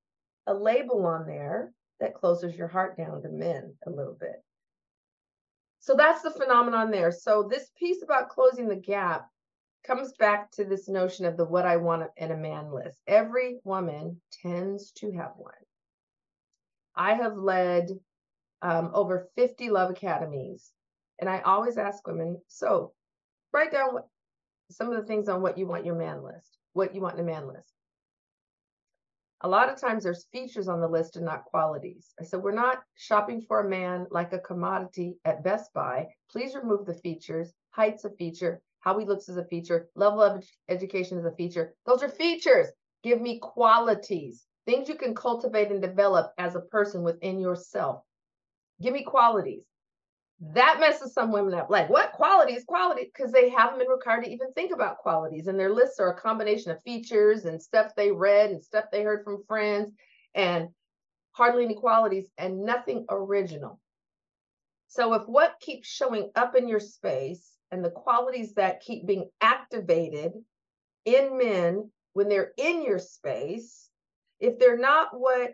a 0.47 0.53
label 0.53 1.05
on 1.05 1.25
there 1.25 1.73
that 1.99 2.13
closes 2.13 2.55
your 2.55 2.67
heart 2.67 2.97
down 2.97 3.21
to 3.21 3.29
men 3.29 3.73
a 3.85 3.89
little 3.89 4.17
bit. 4.19 4.43
So 5.79 5.95
that's 5.95 6.21
the 6.21 6.31
phenomenon 6.31 6.91
there. 6.91 7.11
So 7.11 7.47
this 7.49 7.71
piece 7.77 8.03
about 8.03 8.29
closing 8.29 8.67
the 8.67 8.75
gap 8.75 9.27
comes 9.83 10.13
back 10.13 10.51
to 10.51 10.63
this 10.63 10.87
notion 10.87 11.25
of 11.25 11.37
the 11.37 11.45
what 11.45 11.65
I 11.65 11.77
want 11.77 12.09
in 12.17 12.31
a 12.31 12.37
man 12.37 12.71
list. 12.71 13.01
Every 13.07 13.59
woman 13.63 14.21
tends 14.41 14.91
to 14.93 15.11
have 15.11 15.31
one. 15.37 15.53
I 16.95 17.13
have 17.13 17.37
led 17.37 17.89
um, 18.61 18.91
over 18.93 19.29
50 19.35 19.69
love 19.69 19.89
academies, 19.89 20.71
and 21.19 21.29
I 21.29 21.39
always 21.39 21.77
ask 21.77 22.05
women, 22.05 22.39
so 22.47 22.93
write 23.53 23.71
down 23.71 23.93
what 23.93 24.07
some 24.69 24.89
of 24.89 24.97
the 24.97 25.05
things 25.05 25.27
on 25.27 25.41
what 25.41 25.57
you 25.57 25.67
want 25.67 25.85
your 25.85 25.95
man 25.95 26.23
list, 26.23 26.57
what 26.73 26.95
you 26.95 27.01
want 27.01 27.15
in 27.15 27.21
a 27.21 27.31
man 27.31 27.47
list. 27.47 27.73
A 29.43 29.49
lot 29.49 29.69
of 29.69 29.81
times 29.81 30.03
there's 30.03 30.27
features 30.31 30.67
on 30.67 30.79
the 30.79 30.87
list 30.87 31.15
and 31.15 31.25
not 31.25 31.45
qualities. 31.45 32.13
I 32.19 32.23
said, 32.23 32.43
we're 32.43 32.51
not 32.51 32.83
shopping 32.95 33.41
for 33.41 33.59
a 33.61 33.69
man 33.69 34.05
like 34.11 34.33
a 34.33 34.39
commodity 34.39 35.17
at 35.25 35.43
Best 35.43 35.73
Buy. 35.73 36.07
Please 36.29 36.53
remove 36.55 36.85
the 36.85 36.93
features. 36.93 37.51
Height's 37.71 38.05
a 38.05 38.11
feature. 38.11 38.61
How 38.81 38.97
he 38.99 39.05
looks 39.05 39.29
is 39.29 39.37
a 39.37 39.45
feature. 39.45 39.89
Level 39.95 40.21
of 40.21 40.43
education 40.69 41.17
is 41.17 41.25
a 41.25 41.31
feature. 41.31 41.73
Those 41.85 42.03
are 42.03 42.09
features. 42.09 42.67
Give 43.03 43.19
me 43.19 43.39
qualities, 43.39 44.45
things 44.65 44.87
you 44.89 44.95
can 44.95 45.15
cultivate 45.15 45.71
and 45.71 45.81
develop 45.81 46.33
as 46.37 46.55
a 46.55 46.61
person 46.61 47.01
within 47.01 47.39
yourself. 47.39 48.03
Give 48.81 48.93
me 48.93 49.03
qualities 49.03 49.63
that 50.41 50.79
messes 50.79 51.13
some 51.13 51.31
women 51.31 51.53
up. 51.53 51.69
Like, 51.69 51.87
what 51.89 52.13
qualities? 52.13 52.63
Quality, 52.67 53.11
because 53.13 53.31
they 53.31 53.49
haven't 53.49 53.77
been 53.77 53.87
required 53.87 54.23
to 54.23 54.31
even 54.31 54.51
think 54.53 54.73
about 54.73 54.97
qualities. 54.97 55.45
And 55.45 55.59
their 55.59 55.71
lists 55.71 55.99
are 55.99 56.13
a 56.13 56.19
combination 56.19 56.71
of 56.71 56.81
features 56.81 57.45
and 57.45 57.61
stuff 57.61 57.91
they 57.95 58.11
read 58.11 58.49
and 58.49 58.63
stuff 58.63 58.85
they 58.91 59.03
heard 59.03 59.23
from 59.23 59.43
friends 59.47 59.91
and 60.33 60.69
hardly 61.33 61.63
any 61.63 61.75
qualities 61.75 62.27
and 62.39 62.65
nothing 62.65 63.05
original. 63.09 63.79
So, 64.87 65.13
if 65.13 65.27
what 65.27 65.59
keeps 65.61 65.87
showing 65.87 66.31
up 66.35 66.55
in 66.55 66.67
your 66.67 66.79
space 66.79 67.55
and 67.71 67.83
the 67.83 67.89
qualities 67.89 68.53
that 68.55 68.81
keep 68.81 69.05
being 69.05 69.29
activated 69.41 70.33
in 71.05 71.37
men 71.37 71.89
when 72.13 72.27
they're 72.27 72.51
in 72.57 72.83
your 72.83 72.99
space, 72.99 73.89
if 74.39 74.59
they're 74.59 74.77
not 74.77 75.09
what 75.17 75.53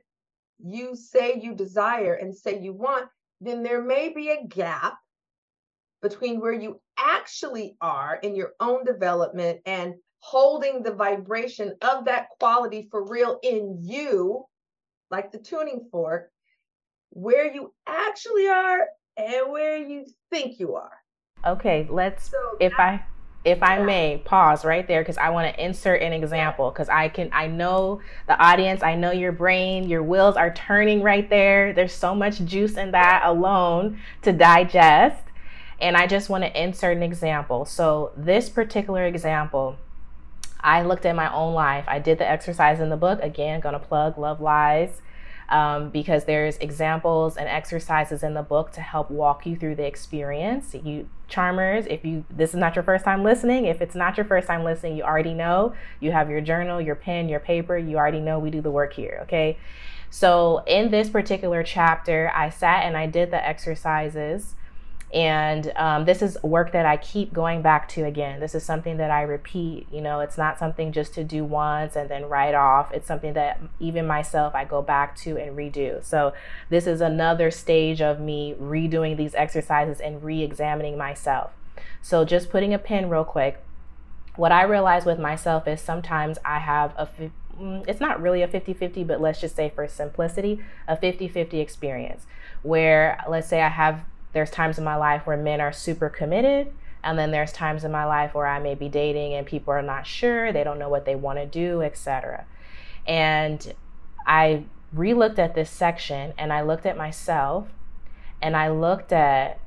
you 0.60 0.96
say 0.96 1.40
you 1.40 1.54
desire 1.54 2.14
and 2.16 2.36
say 2.36 2.60
you 2.60 2.74
want, 2.74 3.08
then 3.42 3.62
there 3.62 3.82
may 3.82 4.10
be 4.10 4.30
a 4.30 4.48
gap 4.48 4.98
between 6.02 6.40
where 6.40 6.54
you 6.54 6.82
actually 6.98 7.76
are 7.82 8.20
in 8.24 8.36
your 8.36 8.54
own 8.60 8.84
development 8.84 9.60
and 9.66 9.96
holding 10.20 10.82
the 10.82 10.94
vibration 10.94 11.76
of 11.82 12.06
that 12.06 12.28
quality 12.40 12.88
for 12.90 13.08
real 13.08 13.40
in 13.44 13.78
you, 13.82 14.44
like 15.12 15.32
the 15.32 15.38
tuning 15.38 15.88
fork, 15.92 16.30
where 17.12 17.52
you 17.52 17.74
actually 17.88 18.48
are 18.48 18.88
and 19.16 19.52
where 19.52 19.78
you 19.78 20.06
think 20.32 20.60
you 20.60 20.76
are. 20.76 20.92
Okay, 21.46 21.88
let's, 21.90 22.30
so 22.30 22.58
if 22.60 22.74
I 22.78 23.04
if 23.48 23.64
I 23.64 23.82
may 23.82 24.22
pause 24.26 24.66
right 24.66 24.86
there 24.86 25.02
because 25.02 25.18
I 25.18 25.30
want 25.30 25.54
to 25.54 25.64
insert 25.64 26.02
an 26.02 26.12
example 26.12 26.70
because 26.70 26.90
I 26.90 27.08
can 27.08 27.30
I 27.32 27.48
know 27.48 28.02
the 28.28 28.38
audience, 28.38 28.84
I 28.84 28.96
know 28.96 29.12
your 29.12 29.32
brain, 29.32 29.88
your 29.88 30.04
wheels 30.04 30.36
are 30.36 30.54
turning 30.54 31.02
right 31.02 31.30
there. 31.30 31.72
There's 31.72 31.94
so 31.94 32.14
much 32.14 32.44
juice 32.44 32.76
in 32.76 32.92
that 32.92 33.22
alone 33.24 34.00
to 34.24 34.34
digest. 34.34 35.24
And 35.80 35.96
I 35.96 36.08
just 36.08 36.28
want 36.30 36.44
to 36.44 36.62
insert 36.62 36.98
an 36.98 37.04
example. 37.04 37.64
So 37.64 38.12
this 38.18 38.50
particular 38.50 39.06
example, 39.06 39.78
I 40.60 40.82
looked 40.82 41.06
at 41.06 41.16
my 41.16 41.32
own 41.34 41.54
life. 41.54 41.86
I 41.88 42.00
did 42.00 42.18
the 42.18 42.28
exercise 42.28 42.82
in 42.82 42.90
the 42.90 42.98
book. 42.98 43.20
Again, 43.22 43.62
gonna 43.62 43.80
plug 43.80 44.18
Love 44.18 44.42
Lies 44.42 45.02
um, 45.50 45.90
because 45.90 46.26
there's 46.26 46.58
examples 46.58 47.38
and 47.38 47.48
exercises 47.48 48.24
in 48.24 48.34
the 48.34 48.42
book 48.42 48.72
to 48.74 48.82
help 48.82 49.10
walk 49.10 49.46
you 49.46 49.56
through 49.56 49.76
the 49.76 49.86
experience. 49.86 50.74
You 50.74 51.08
charmers, 51.28 51.86
if 51.90 52.06
you 52.06 52.26
this 52.30 52.52
is 52.52 52.56
not 52.56 52.76
your 52.76 52.84
first 52.84 53.06
time 53.06 53.24
listening, 53.24 53.66
if 53.66 53.82
it's 53.82 53.96
not 53.96 54.18
your 54.18 54.26
first 54.26 54.48
time 54.48 54.64
listening, 54.64 54.98
you 54.98 55.04
already 55.04 55.34
know. 55.34 55.74
You 56.00 56.12
have 56.12 56.30
your 56.30 56.42
journal, 56.42 56.82
your 56.82 56.96
pen, 56.96 57.30
your 57.30 57.40
paper. 57.40 57.78
You 57.78 57.98
already 57.98 58.20
know 58.20 58.40
we 58.40 58.50
do 58.50 58.62
the 58.62 58.72
work 58.72 58.94
here. 58.94 59.20
Okay. 59.24 59.58
So 60.10 60.64
in 60.66 60.90
this 60.90 61.10
particular 61.10 61.64
chapter, 61.64 62.32
I 62.34 62.50
sat 62.50 62.86
and 62.86 62.96
I 62.96 63.08
did 63.08 63.32
the 63.32 63.46
exercises 63.46 64.56
and 65.14 65.72
um, 65.78 66.04
this 66.04 66.22
is 66.22 66.38
work 66.44 66.74
that 66.74 66.86
I 66.86 66.98
keep 66.98 67.32
going 67.32 67.62
back 67.62 67.88
to 67.90 68.04
again. 68.04 68.42
This 68.42 68.54
is 68.54 68.64
something 68.64 68.98
that 68.98 69.10
I 69.10 69.22
repeat. 69.22 69.88
You 69.90 70.02
know, 70.02 70.20
it's 70.20 70.38
not 70.38 70.60
something 70.60 70.92
just 70.92 71.14
to 71.14 71.24
do 71.24 71.46
once 71.46 71.96
and 71.96 72.10
then 72.10 72.26
write 72.26 72.56
off. 72.56 72.92
It's 72.92 73.08
something 73.08 73.32
that 73.34 73.62
even 73.80 74.06
myself 74.06 74.54
I 74.54 74.66
go 74.66 74.82
back 74.82 75.16
to 75.18 75.38
and 75.38 75.56
redo. 75.56 76.04
So, 76.04 76.34
this 76.70 76.88
is 76.88 77.00
another 77.00 77.52
stage 77.52 78.02
of 78.02 78.20
me 78.20 78.56
redoing 78.60 79.16
these 79.16 79.34
exercises 79.34 80.02
and 80.02 80.22
re 80.22 80.44
examining 80.44 80.98
myself. 80.98 81.52
So, 82.02 82.26
just 82.26 82.50
putting 82.50 82.74
a 82.74 82.80
pin 82.80 83.10
real 83.10 83.24
quick. 83.24 83.64
What 84.36 84.52
I 84.52 84.64
realize 84.64 85.06
with 85.06 85.20
myself 85.20 85.68
is 85.68 85.80
sometimes 85.80 86.38
I 86.44 86.60
have 86.60 86.94
a 86.98 87.08
mm, 87.58 87.88
it's 87.88 88.02
not 88.02 88.22
really 88.22 88.42
a 88.42 88.48
50 88.48 88.74
50, 88.74 89.06
but 89.06 89.22
let's 89.22 89.40
just 89.40 89.56
say 89.56 89.72
for 89.74 89.88
simplicity, 89.88 90.60
a 90.86 90.98
50 90.98 91.30
50 91.30 91.62
experience 91.62 92.26
where 92.62 93.24
let's 93.30 93.48
say 93.48 93.62
I 93.62 93.70
have 93.70 94.04
there's 94.38 94.52
times 94.52 94.78
in 94.78 94.84
my 94.84 94.96
life 94.96 95.26
where 95.26 95.36
men 95.36 95.60
are 95.60 95.74
super 95.74 96.10
committed 96.10 96.72
and 97.04 97.18
then 97.18 97.32
there's 97.32 97.52
times 97.52 97.84
in 97.84 97.92
my 97.92 98.06
life 98.06 98.36
where 98.36 98.46
I 98.46 98.60
may 98.60 98.76
be 98.76 98.88
dating 98.88 99.34
and 99.34 99.48
people 99.48 99.74
are 99.74 99.82
not 99.82 100.06
sure, 100.06 100.54
they 100.54 100.64
don't 100.64 100.78
know 100.78 100.90
what 100.90 101.06
they 101.06 101.16
want 101.16 101.40
to 101.40 101.48
do, 101.48 101.82
etc. 101.82 102.46
And 103.08 103.74
I 104.28 104.66
re-looked 104.94 105.40
at 105.40 105.56
this 105.56 105.72
section 105.72 106.34
and 106.38 106.54
I 106.54 106.62
looked 106.62 106.86
at 106.86 106.96
myself 106.96 107.70
and 108.44 108.56
I 108.56 108.70
looked 108.70 109.12
at 109.12 109.60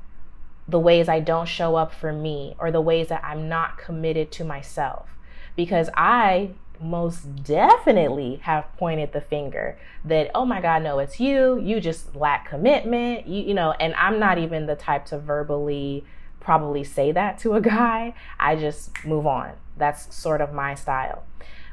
the 0.69 0.79
ways 0.79 1.09
I 1.09 1.19
don't 1.19 1.49
show 1.49 1.75
up 1.75 1.93
for 1.93 2.13
me 2.13 2.55
or 2.57 2.71
the 2.71 2.79
ways 2.79 3.09
that 3.09 3.25
I'm 3.25 3.49
not 3.49 3.77
committed 3.77 4.31
to 4.33 4.45
myself. 4.45 5.09
Because 5.57 5.89
I 5.97 6.51
most 6.81 7.43
definitely 7.43 8.37
have 8.43 8.65
pointed 8.77 9.13
the 9.13 9.21
finger 9.21 9.77
that, 10.03 10.31
oh 10.33 10.45
my 10.45 10.61
God, 10.61 10.83
no, 10.83 10.99
it's 10.99 11.19
you. 11.19 11.59
You 11.59 11.79
just 11.79 12.15
lack 12.15 12.49
commitment. 12.49 13.27
You, 13.27 13.43
you 13.43 13.53
know, 13.53 13.71
and 13.79 13.93
I'm 13.95 14.19
not 14.19 14.37
even 14.37 14.65
the 14.65 14.75
type 14.75 15.05
to 15.07 15.19
verbally 15.19 16.03
probably 16.39 16.83
say 16.83 17.11
that 17.11 17.37
to 17.39 17.53
a 17.53 17.61
guy. 17.61 18.13
I 18.39 18.55
just 18.55 19.05
move 19.05 19.27
on. 19.27 19.53
That's 19.77 20.13
sort 20.13 20.41
of 20.41 20.53
my 20.53 20.75
style. 20.75 21.23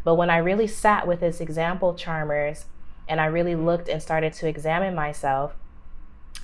But 0.05 0.15
when 0.15 0.31
I 0.31 0.39
really 0.39 0.67
sat 0.67 1.07
with 1.07 1.21
this 1.21 1.41
example 1.41 1.95
charmers 1.95 2.67
and 3.09 3.21
I 3.21 3.27
really 3.27 3.55
looked 3.55 3.89
and 3.89 4.03
started 4.03 4.33
to 4.35 4.49
examine 4.49 4.95
myself, 4.95 5.55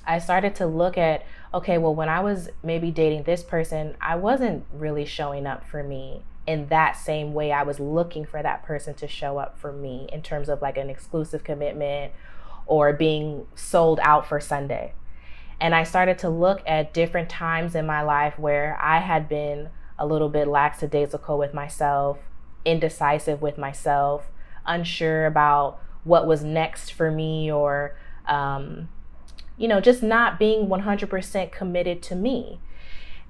I 0.07 0.19
started 0.19 0.55
to 0.55 0.67
look 0.67 0.97
at, 0.97 1.25
okay, 1.53 1.77
well, 1.77 1.95
when 1.95 2.09
I 2.09 2.19
was 2.19 2.49
maybe 2.63 2.91
dating 2.91 3.23
this 3.23 3.43
person, 3.43 3.95
I 4.01 4.15
wasn't 4.15 4.65
really 4.73 5.05
showing 5.05 5.47
up 5.47 5.67
for 5.67 5.83
me 5.83 6.23
in 6.47 6.67
that 6.67 6.95
same 6.95 7.33
way 7.33 7.51
I 7.51 7.63
was 7.63 7.79
looking 7.79 8.25
for 8.25 8.41
that 8.43 8.63
person 8.63 8.93
to 8.95 9.07
show 9.07 9.37
up 9.37 9.57
for 9.59 9.71
me 9.71 10.07
in 10.11 10.21
terms 10.21 10.49
of 10.49 10.61
like 10.61 10.77
an 10.77 10.89
exclusive 10.89 11.43
commitment 11.43 12.13
or 12.67 12.93
being 12.93 13.47
sold 13.55 13.99
out 14.03 14.27
for 14.27 14.39
Sunday. 14.39 14.93
And 15.59 15.73
I 15.73 15.83
started 15.83 16.17
to 16.19 16.29
look 16.29 16.61
at 16.67 16.93
different 16.93 17.29
times 17.29 17.75
in 17.75 17.85
my 17.85 18.01
life 18.01 18.37
where 18.37 18.77
I 18.81 18.99
had 18.99 19.29
been 19.29 19.69
a 19.97 20.05
little 20.05 20.29
bit 20.29 20.47
lackadaisical 20.47 21.37
with 21.37 21.53
myself, 21.53 22.17
indecisive 22.65 23.41
with 23.41 23.57
myself, 23.57 24.25
unsure 24.65 25.25
about 25.25 25.79
what 26.03 26.27
was 26.27 26.43
next 26.43 26.91
for 26.91 27.09
me, 27.09 27.51
or, 27.51 27.97
um, 28.27 28.89
you 29.57 29.67
know, 29.67 29.79
just 29.79 30.03
not 30.03 30.37
being 30.37 30.67
100% 30.67 31.51
committed 31.51 32.03
to 32.03 32.15
me. 32.15 32.59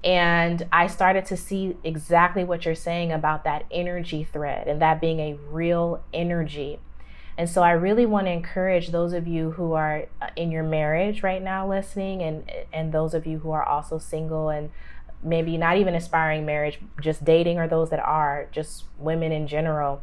And 0.04 0.66
I 0.72 0.86
started 0.86 1.24
to 1.26 1.36
see 1.36 1.76
exactly 1.82 2.44
what 2.44 2.64
you're 2.64 2.74
saying 2.74 3.12
about 3.12 3.44
that 3.44 3.64
energy 3.70 4.24
thread 4.24 4.68
and 4.68 4.80
that 4.80 5.00
being 5.00 5.20
a 5.20 5.34
real 5.50 6.02
energy. 6.14 6.78
And 7.38 7.50
so 7.50 7.62
I 7.62 7.72
really 7.72 8.06
want 8.06 8.26
to 8.26 8.30
encourage 8.30 8.88
those 8.88 9.12
of 9.12 9.26
you 9.26 9.52
who 9.52 9.72
are 9.72 10.06
uh, 10.22 10.28
in 10.36 10.50
your 10.50 10.62
marriage 10.62 11.22
right 11.22 11.42
now 11.42 11.68
listening 11.68 12.22
and 12.22 12.50
and 12.72 12.92
those 12.92 13.12
of 13.12 13.26
you 13.26 13.40
who 13.40 13.50
are 13.50 13.62
also 13.62 13.98
single 13.98 14.48
and 14.48 14.70
maybe 15.22 15.56
not 15.58 15.76
even 15.76 15.94
aspiring 15.94 16.46
marriage, 16.46 16.78
just 17.00 17.24
dating 17.24 17.58
or 17.58 17.68
those 17.68 17.90
that 17.90 18.00
are, 18.00 18.48
just 18.52 18.84
women 18.98 19.32
in 19.32 19.46
general 19.46 20.00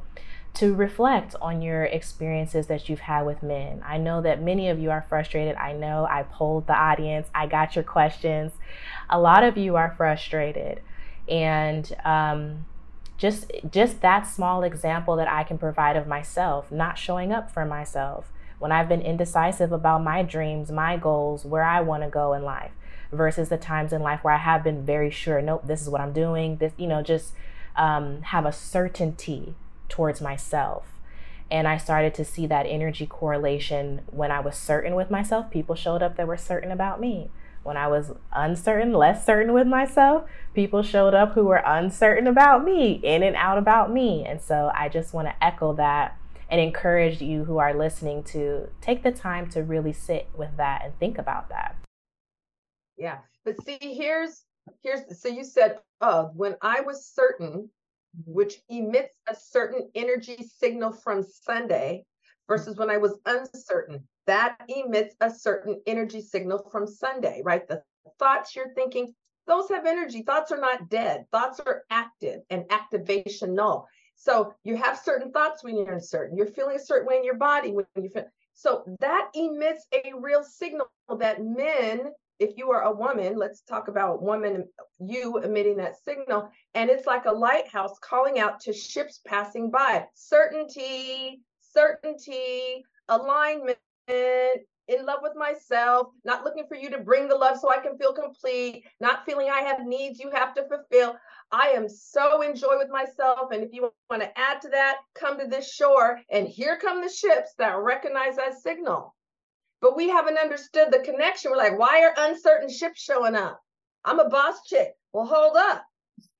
to 0.56 0.74
reflect 0.74 1.36
on 1.42 1.62
your 1.62 1.84
experiences 1.84 2.68
that 2.68 2.88
you've 2.88 3.00
had 3.00 3.26
with 3.26 3.42
men. 3.42 3.82
I 3.86 3.98
know 3.98 4.22
that 4.22 4.42
many 4.42 4.70
of 4.70 4.80
you 4.80 4.92
are 4.92 5.06
frustrated. 5.08 5.56
I 5.56 5.74
know 5.74 6.08
I 6.10 6.24
polled 6.24 6.68
the 6.68 6.76
audience, 6.76 7.28
I 7.34 7.48
got 7.48 7.76
your 7.76 7.84
questions. 7.84 8.52
A 9.10 9.20
lot 9.20 9.44
of 9.44 9.58
you 9.58 9.76
are 9.76 9.94
frustrated. 9.98 10.82
And 11.28 11.92
um, 12.06 12.66
just 13.18 13.52
just 13.70 14.02
that 14.02 14.28
small 14.28 14.64
example 14.64 15.16
that 15.16 15.30
I 15.30 15.44
can 15.44 15.58
provide 15.58 15.96
of 15.96 16.08
myself 16.08 16.72
not 16.72 16.98
showing 16.98 17.32
up 17.32 17.50
for 17.52 17.66
myself 17.66 18.32
when 18.60 18.72
I've 18.72 18.90
been 18.90 19.02
indecisive 19.02 19.72
about 19.72 20.04
my 20.04 20.24
dreams, 20.24 20.72
my 20.72 20.98
goals, 20.98 21.46
where 21.46 21.64
I 21.64 21.82
want 21.82 22.04
to 22.04 22.10
go 22.10 22.34
in 22.34 22.44
life 22.44 22.72
versus 23.12 23.50
the 23.50 23.58
times 23.58 23.92
in 23.94 24.02
life 24.02 24.24
where 24.24 24.34
I 24.34 24.38
have 24.38 24.64
been 24.64 24.86
very 24.86 25.10
sure, 25.10 25.42
nope, 25.42 25.64
this 25.66 25.82
is 25.82 25.90
what 25.90 26.02
I'm 26.02 26.14
doing. 26.14 26.58
This, 26.58 26.74
you 26.78 26.88
know, 26.88 27.02
just 27.02 27.34
um, 27.76 28.22
have 28.24 28.46
a 28.46 28.52
certainty 28.52 29.56
towards 29.94 30.22
myself. 30.22 30.88
And 31.52 31.68
I 31.68 31.78
started 31.78 32.16
to 32.16 32.26
see 32.26 32.48
that 32.48 32.66
energy 32.66 33.06
correlation 33.06 34.02
when 34.08 34.32
I 34.32 34.40
was 34.40 34.58
certain 34.58 34.96
with 34.96 35.12
myself. 35.12 35.52
People 35.52 35.76
showed 35.76 36.02
up 36.02 36.18
that 36.18 36.26
were 36.26 36.36
certain 36.36 36.72
about 36.72 37.00
me. 37.00 37.30
When 37.62 37.78
I 37.78 37.88
was 37.88 38.12
uncertain, 38.32 38.92
less 38.92 39.24
certain 39.24 39.54
with 39.54 39.68
myself, 39.68 40.28
people 40.56 40.82
showed 40.82 41.14
up 41.14 41.34
who 41.34 41.46
were 41.46 41.62
uncertain 41.64 42.26
about 42.26 42.66
me, 42.66 42.94
in 43.04 43.22
and 43.22 43.36
out 43.36 43.60
about 43.60 43.94
me. 43.94 44.26
And 44.26 44.42
so 44.42 44.72
I 44.76 44.90
just 44.90 45.14
want 45.14 45.28
to 45.28 45.44
echo 45.44 45.74
that 45.76 46.18
and 46.50 46.60
encourage 46.60 47.22
you 47.22 47.44
who 47.44 47.60
are 47.60 47.76
listening 47.76 48.24
to 48.24 48.70
take 48.82 49.04
the 49.04 49.12
time 49.12 49.48
to 49.52 49.62
really 49.62 49.94
sit 49.94 50.28
with 50.36 50.58
that 50.58 50.82
and 50.84 50.98
think 50.98 51.20
about 51.20 51.50
that. 51.50 51.76
Yeah. 52.98 53.20
But 53.46 53.64
see, 53.64 53.78
here's 53.80 54.42
here's 54.82 55.02
so 55.22 55.30
you 55.30 55.44
said, 55.44 55.78
oh, 56.02 56.32
when 56.34 56.56
I 56.64 56.82
was 56.82 57.06
certain 57.06 57.70
which 58.26 58.62
emits 58.70 59.16
a 59.28 59.36
certain 59.36 59.90
energy 59.96 60.38
signal 60.58 60.92
from 60.92 61.24
Sunday, 61.24 62.06
versus 62.48 62.78
when 62.78 62.90
I 62.90 62.98
was 62.98 63.20
uncertain, 63.26 64.08
that 64.28 64.58
emits 64.68 65.16
a 65.22 65.30
certain 65.30 65.82
energy 65.88 66.22
signal 66.22 66.68
from 66.72 66.88
Sunday, 66.88 67.42
right? 67.44 67.68
The 67.68 67.82
thoughts 68.20 68.56
you're 68.56 68.74
thinking, 68.74 69.14
those 69.48 69.70
have 69.70 69.86
energy. 69.86 70.22
Thoughts 70.22 70.52
are 70.52 70.60
not 70.60 70.90
dead, 70.90 71.26
thoughts 71.32 71.60
are 71.66 71.84
active 71.90 72.42
and 72.50 72.64
activational. 72.70 73.86
So 74.16 74.54
you 74.64 74.78
have 74.78 74.98
certain 74.98 75.32
thoughts 75.32 75.64
when 75.64 75.78
you're 75.78 75.94
uncertain. 75.94 76.38
You're 76.38 76.48
feeling 76.48 76.76
a 76.76 76.80
certain 76.80 77.08
way 77.08 77.18
in 77.18 77.24
your 77.24 77.38
body 77.38 77.72
when 77.72 77.86
you 77.96 78.10
feel. 78.10 78.26
So 78.54 78.84
that 79.00 79.30
emits 79.34 79.88
a 79.92 80.14
real 80.16 80.44
signal 80.44 80.88
that 81.20 81.44
men 81.44 82.12
if 82.40 82.58
you 82.58 82.72
are 82.72 82.84
a 82.84 82.92
woman, 82.92 83.38
let's 83.38 83.62
talk 83.62 83.88
about 83.88 84.22
woman, 84.22 84.68
you 85.00 85.38
emitting 85.40 85.78
that 85.78 85.96
signal, 86.04 86.50
and 86.74 86.90
it's 86.90 87.06
like 87.06 87.26
a 87.26 87.32
lighthouse 87.32 87.98
calling 88.00 88.40
out 88.40 88.60
to 88.62 88.74
ships 88.74 89.20
passing 89.26 89.70
by. 89.70 90.06
Certainty, 90.14 91.42
certainty, 91.62 92.84
alignment, 93.10 93.78
in 94.88 95.06
love 95.06 95.20
with 95.22 95.36
myself, 95.36 96.08
not 96.26 96.44
looking 96.44 96.66
for 96.68 96.76
you 96.76 96.90
to 96.90 97.00
bring 97.00 97.28
the 97.28 97.36
love 97.36 97.58
so 97.58 97.72
I 97.72 97.78
can 97.78 97.98
feel 97.98 98.14
complete, 98.14 98.84
not 99.00 99.26
feeling 99.26 99.50
I 99.50 99.62
have 99.62 99.86
needs 99.86 100.20
you 100.20 100.30
have 100.32 100.54
to 100.56 100.68
fulfill. 100.68 101.16
I 101.52 101.68
am 101.70 101.88
so 101.88 102.42
in 102.42 102.56
joy 102.56 102.78
with 102.78 102.90
myself. 102.90 103.52
And 103.52 103.64
if 103.64 103.72
you 103.72 103.94
want 104.10 104.24
to 104.24 104.40
add 104.40 104.62
to 104.62 104.70
that, 104.70 104.98
come 105.16 105.40
to 105.40 105.48
this 105.48 105.74
shore, 105.74 106.20
and 106.30 106.48
here 106.48 106.78
come 106.78 107.02
the 107.02 107.10
ships 107.10 107.54
that 107.58 107.78
recognize 107.78 108.36
that 108.36 108.60
signal 108.62 109.16
but 109.84 109.98
we 109.98 110.08
haven't 110.08 110.38
understood 110.38 110.88
the 110.92 111.00
connection. 111.00 111.52
We're 111.52 111.58
like, 111.58 111.78
why 111.78 112.04
are 112.04 112.30
uncertain 112.30 112.70
ships 112.70 113.02
showing 113.02 113.36
up? 113.36 113.62
I'm 114.06 114.20
a 114.20 114.30
boss 114.30 114.66
chick. 114.66 114.94
Well, 115.12 115.26
hold 115.26 115.58
up. 115.58 115.86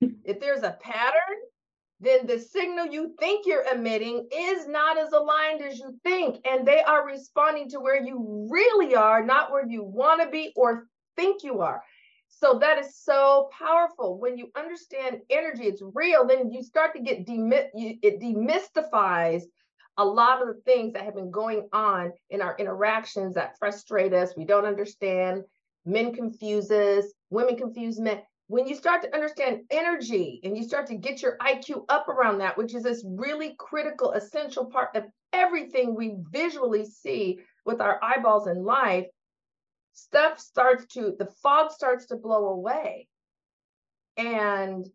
if 0.00 0.40
there's 0.40 0.62
a 0.62 0.78
pattern, 0.82 1.36
then 2.00 2.26
the 2.26 2.38
signal 2.38 2.86
you 2.86 3.14
think 3.20 3.46
you're 3.46 3.66
emitting 3.70 4.26
is 4.34 4.66
not 4.66 4.98
as 4.98 5.12
aligned 5.12 5.60
as 5.60 5.78
you 5.78 5.94
think. 6.02 6.38
And 6.46 6.66
they 6.66 6.82
are 6.82 7.06
responding 7.06 7.68
to 7.70 7.80
where 7.80 8.02
you 8.02 8.48
really 8.50 8.94
are, 8.94 9.22
not 9.22 9.52
where 9.52 9.66
you 9.66 9.84
want 9.84 10.22
to 10.22 10.30
be 10.30 10.54
or 10.56 10.88
think 11.14 11.44
you 11.44 11.60
are. 11.60 11.82
So 12.28 12.58
that 12.60 12.78
is 12.78 12.96
so 12.96 13.50
powerful. 13.56 14.18
When 14.18 14.38
you 14.38 14.50
understand 14.56 15.20
energy, 15.28 15.64
it's 15.64 15.82
real, 15.92 16.26
then 16.26 16.50
you 16.50 16.62
start 16.62 16.94
to 16.94 17.02
get 17.02 17.26
demy- 17.26 17.70
it 17.74 18.20
demystifies 18.20 19.42
a 19.96 20.04
lot 20.04 20.42
of 20.42 20.48
the 20.48 20.60
things 20.62 20.92
that 20.92 21.04
have 21.04 21.14
been 21.14 21.30
going 21.30 21.68
on 21.72 22.12
in 22.30 22.42
our 22.42 22.56
interactions 22.58 23.34
that 23.34 23.58
frustrate 23.58 24.12
us, 24.12 24.34
we 24.36 24.44
don't 24.44 24.64
understand, 24.64 25.44
men 25.84 26.12
confuse 26.12 26.70
us, 26.70 27.04
women 27.30 27.56
confuse 27.56 28.00
men. 28.00 28.20
When 28.48 28.66
you 28.66 28.74
start 28.74 29.02
to 29.02 29.14
understand 29.14 29.62
energy 29.70 30.40
and 30.44 30.56
you 30.56 30.64
start 30.64 30.86
to 30.88 30.96
get 30.96 31.22
your 31.22 31.38
IQ 31.38 31.84
up 31.88 32.08
around 32.08 32.38
that, 32.38 32.58
which 32.58 32.74
is 32.74 32.82
this 32.82 33.04
really 33.06 33.54
critical, 33.58 34.12
essential 34.12 34.66
part 34.66 34.94
of 34.96 35.04
everything 35.32 35.94
we 35.94 36.16
visually 36.30 36.84
see 36.84 37.40
with 37.64 37.80
our 37.80 37.98
eyeballs 38.02 38.46
in 38.46 38.64
life, 38.64 39.06
stuff 39.94 40.38
starts 40.38 40.86
to, 40.94 41.14
the 41.18 41.28
fog 41.42 41.70
starts 41.70 42.06
to 42.06 42.16
blow 42.16 42.48
away. 42.48 43.08
And 44.16 44.86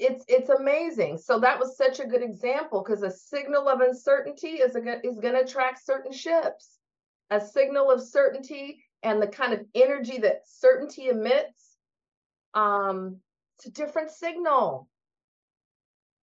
it's 0.00 0.24
it's 0.28 0.48
amazing. 0.48 1.18
So 1.18 1.38
that 1.40 1.58
was 1.58 1.76
such 1.76 2.00
a 2.00 2.06
good 2.06 2.22
example 2.22 2.82
because 2.82 3.02
a 3.02 3.10
signal 3.10 3.68
of 3.68 3.80
uncertainty 3.80 4.54
is 4.54 4.74
a, 4.74 5.06
is 5.06 5.18
going 5.18 5.34
to 5.34 5.42
attract 5.42 5.84
certain 5.84 6.12
ships. 6.12 6.78
A 7.30 7.40
signal 7.40 7.90
of 7.90 8.00
certainty 8.00 8.82
and 9.02 9.22
the 9.22 9.26
kind 9.26 9.52
of 9.52 9.60
energy 9.74 10.18
that 10.18 10.42
certainty 10.46 11.08
emits, 11.08 11.76
um, 12.54 13.18
it's 13.56 13.66
a 13.66 13.70
different 13.70 14.10
signal. 14.10 14.88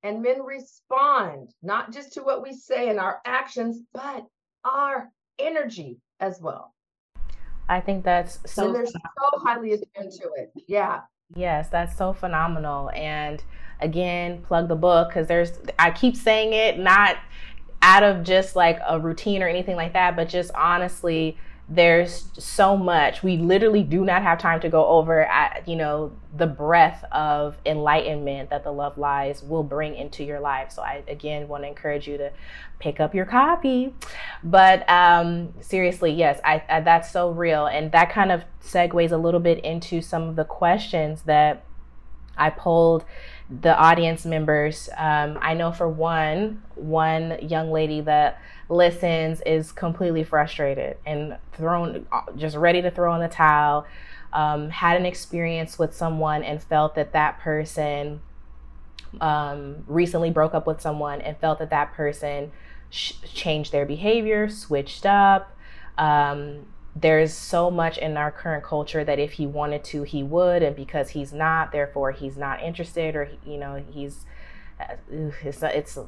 And 0.04 0.22
men 0.22 0.44
respond 0.44 1.54
not 1.63 1.92
just 1.92 2.13
to 2.13 2.24
what 2.24 2.44
we 2.44 2.54
say 2.54 2.90
and 2.90 3.00
our 3.00 3.20
actions, 3.26 3.80
but 3.94 4.26
our 4.63 5.10
energy 5.40 6.00
as 6.20 6.40
well. 6.42 6.74
I 7.70 7.80
think 7.82 8.04
that's 8.04 8.40
so. 8.46 8.66
And 8.66 8.76
they're 8.76 8.86
so 8.86 9.02
highly 9.36 9.74
attuned 9.74 10.12
to 10.13 10.30
it. 10.36 10.52
Yeah. 10.68 11.02
Yes, 11.36 11.70
that's 11.70 11.98
so 11.98 12.13
phenomenal. 12.13 12.90
And 12.92 13.44
again, 13.80 14.42
plug 14.44 14.68
the 14.68 14.76
book 14.76 15.10
because 15.10 15.28
there's, 15.28 15.52
I 15.78 15.92
keep 15.92 16.16
saying 16.16 16.54
it, 16.54 16.80
not 16.80 17.18
out 17.82 18.04
of 18.04 18.24
just 18.24 18.56
like 18.56 18.80
a 18.88 19.00
routine 19.00 19.44
or 19.44 19.48
anything 19.48 19.76
like 19.76 19.94
that, 19.94 20.16
but 20.16 20.30
just 20.30 20.52
honestly, 20.56 21.38
there's 21.70 22.30
so 22.38 22.78
much. 22.78 23.24
We 23.24 23.38
literally 23.38 23.84
do 23.84 24.06
not 24.06 24.24
have 24.24 24.40
time 24.40 24.62
to 24.62 24.70
go 24.70 24.86
over 24.86 25.30
you 25.66 25.76
know 25.76 26.14
the 26.36 26.48
breadth 26.48 27.04
of 27.12 27.58
enlightenment 27.66 28.50
that 28.52 28.64
the 28.64 28.72
love 28.72 28.98
lies 28.98 29.44
will 29.44 29.64
bring 29.64 29.96
into 29.96 30.24
your 30.24 30.40
life. 30.40 30.72
So 30.72 30.82
i 30.82 31.04
again 31.08 31.48
want 31.48 31.64
to 31.64 31.68
encourage 31.68 32.08
you 32.08 32.18
to 32.18 32.32
pick 32.80 33.00
up 33.02 33.14
your 33.14 33.26
copy. 33.26 33.94
But 34.44 34.90
um 34.90 35.54
seriously 35.60 36.12
yes 36.14 36.40
I, 36.46 36.64
I 36.70 36.80
that's 36.82 37.12
so 37.12 37.32
real. 37.32 37.66
And 37.66 37.92
that 37.92 38.12
kind 38.12 38.32
of 38.32 38.44
segues 38.64 39.12
a 39.12 39.18
little 39.18 39.42
bit 39.42 39.60
into 39.66 40.02
some 40.02 40.24
of 40.24 40.36
the 40.38 40.46
questions 40.46 41.24
that 41.24 41.66
i 42.38 42.50
pulled 42.50 43.04
the 43.50 43.78
audience 43.78 44.26
members. 44.26 44.90
Um, 44.96 45.38
i 45.42 45.54
know 45.54 45.74
for 45.74 45.90
one 45.90 46.64
one 46.76 47.40
young 47.42 47.72
lady 47.72 48.00
that 48.02 48.42
listens 48.70 49.42
is 49.42 49.72
completely 49.72 50.24
frustrated 50.24 50.98
and 51.06 51.38
thrown 51.54 52.06
just 52.36 52.56
ready 52.56 52.82
to 52.82 52.92
throw 52.92 53.14
in 53.16 53.22
the 53.22 53.28
towel. 53.28 53.86
Um, 54.34 54.70
had 54.70 54.98
an 54.98 55.06
experience 55.06 55.80
with 55.80 55.96
someone 55.96 56.44
and 56.44 56.62
felt 56.62 56.96
that 56.96 57.14
that 57.14 57.40
person 57.40 58.22
um, 59.22 59.84
recently 59.88 60.32
broke 60.32 60.54
up 60.54 60.68
with 60.68 60.82
someone 60.82 61.22
and 61.22 61.38
felt 61.38 61.60
that 61.60 61.70
that 61.70 61.94
person 61.94 62.52
sh- 62.90 63.14
changed 63.34 63.72
their 63.72 63.86
behavior 63.86 64.50
switched 64.50 65.06
up. 65.06 65.56
Um, 65.98 66.68
there's 66.96 67.34
so 67.34 67.70
much 67.70 67.98
in 67.98 68.18
our 68.18 68.32
current 68.32 68.64
culture 68.64 69.04
that 69.04 69.20
if 69.20 69.34
he 69.34 69.46
wanted 69.46 69.84
to 69.84 70.04
he 70.04 70.24
would 70.24 70.64
and 70.64 70.76
because 70.76 71.10
he's 71.10 71.32
not 71.32 71.72
therefore 71.72 72.12
he's 72.12 72.38
not 72.38 72.62
interested 72.62 73.16
or 73.16 73.30
you 73.46 73.58
know 73.58 73.84
he's 73.92 74.26
uh, 74.80 74.96
it's, 75.12 75.62
it's 75.62 76.00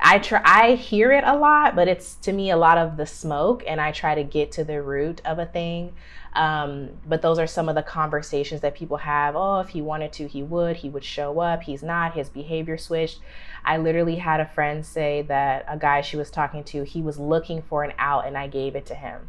I 0.00 0.18
try 0.18 0.42
I 0.44 0.74
hear 0.74 1.12
it 1.12 1.24
a 1.24 1.36
lot, 1.36 1.76
but 1.76 1.88
it's 1.88 2.14
to 2.16 2.32
me 2.32 2.50
a 2.50 2.56
lot 2.56 2.78
of 2.78 2.96
the 2.96 3.06
smoke 3.06 3.62
and 3.66 3.80
I 3.80 3.92
try 3.92 4.14
to 4.14 4.24
get 4.24 4.52
to 4.52 4.64
the 4.64 4.82
root 4.82 5.20
of 5.24 5.38
a 5.38 5.46
thing. 5.46 5.94
Um, 6.34 6.90
but 7.06 7.22
those 7.22 7.38
are 7.38 7.46
some 7.46 7.68
of 7.68 7.76
the 7.76 7.82
conversations 7.82 8.60
that 8.62 8.74
people 8.74 8.96
have. 8.96 9.36
Oh, 9.36 9.60
if 9.60 9.68
he 9.68 9.80
wanted 9.80 10.12
to, 10.14 10.26
he 10.26 10.42
would. 10.42 10.76
He 10.76 10.90
would 10.90 11.04
show 11.04 11.38
up. 11.38 11.62
He's 11.62 11.82
not. 11.82 12.14
His 12.14 12.28
behavior 12.28 12.76
switched. 12.76 13.20
I 13.64 13.76
literally 13.76 14.16
had 14.16 14.40
a 14.40 14.46
friend 14.46 14.84
say 14.84 15.22
that 15.22 15.64
a 15.68 15.78
guy 15.78 16.00
she 16.00 16.16
was 16.16 16.30
talking 16.30 16.64
to, 16.64 16.82
he 16.82 17.00
was 17.00 17.18
looking 17.18 17.62
for 17.62 17.84
an 17.84 17.92
out 17.98 18.26
and 18.26 18.36
I 18.36 18.48
gave 18.48 18.74
it 18.74 18.86
to 18.86 18.94
him. 18.94 19.28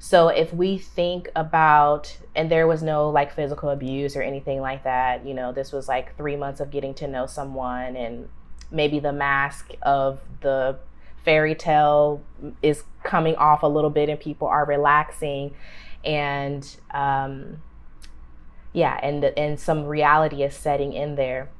So 0.00 0.28
if 0.28 0.52
we 0.52 0.78
think 0.78 1.30
about, 1.36 2.18
and 2.34 2.50
there 2.50 2.66
was 2.66 2.82
no 2.82 3.08
like 3.08 3.32
physical 3.32 3.70
abuse 3.70 4.16
or 4.16 4.22
anything 4.22 4.60
like 4.60 4.82
that, 4.82 5.24
you 5.24 5.32
know, 5.32 5.52
this 5.52 5.70
was 5.70 5.86
like 5.86 6.16
three 6.16 6.34
months 6.34 6.58
of 6.58 6.72
getting 6.72 6.92
to 6.94 7.06
know 7.06 7.26
someone 7.26 7.96
and 7.96 8.28
maybe 8.72 8.98
the 8.98 9.12
mask 9.12 9.72
of 9.82 10.20
the 10.40 10.78
fairy 11.24 11.54
tale 11.54 12.22
is 12.62 12.82
coming 13.04 13.36
off 13.36 13.62
a 13.62 13.66
little 13.66 13.90
bit 13.90 14.08
and 14.08 14.18
people 14.18 14.48
are 14.48 14.64
relaxing 14.64 15.54
and 16.04 16.76
um, 16.92 17.62
yeah 18.72 18.98
and 19.02 19.24
and 19.24 19.60
some 19.60 19.84
reality 19.84 20.42
is 20.42 20.54
setting 20.54 20.92
in 20.92 21.14
there. 21.16 21.50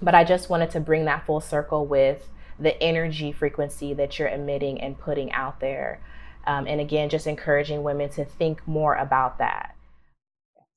But 0.00 0.14
i 0.14 0.24
just 0.24 0.50
wanted 0.50 0.70
to 0.70 0.80
bring 0.80 1.04
that 1.04 1.26
full 1.26 1.40
circle 1.40 1.86
with 1.86 2.28
the 2.58 2.80
energy 2.82 3.32
frequency 3.32 3.94
that 3.94 4.18
you're 4.18 4.28
emitting 4.28 4.80
and 4.80 4.98
putting 4.98 5.32
out 5.32 5.60
there. 5.60 6.00
Um, 6.46 6.66
and 6.66 6.80
again 6.80 7.08
just 7.08 7.26
encouraging 7.26 7.82
women 7.82 8.08
to 8.10 8.24
think 8.24 8.66
more 8.66 8.94
about 8.94 9.38
that. 9.38 9.74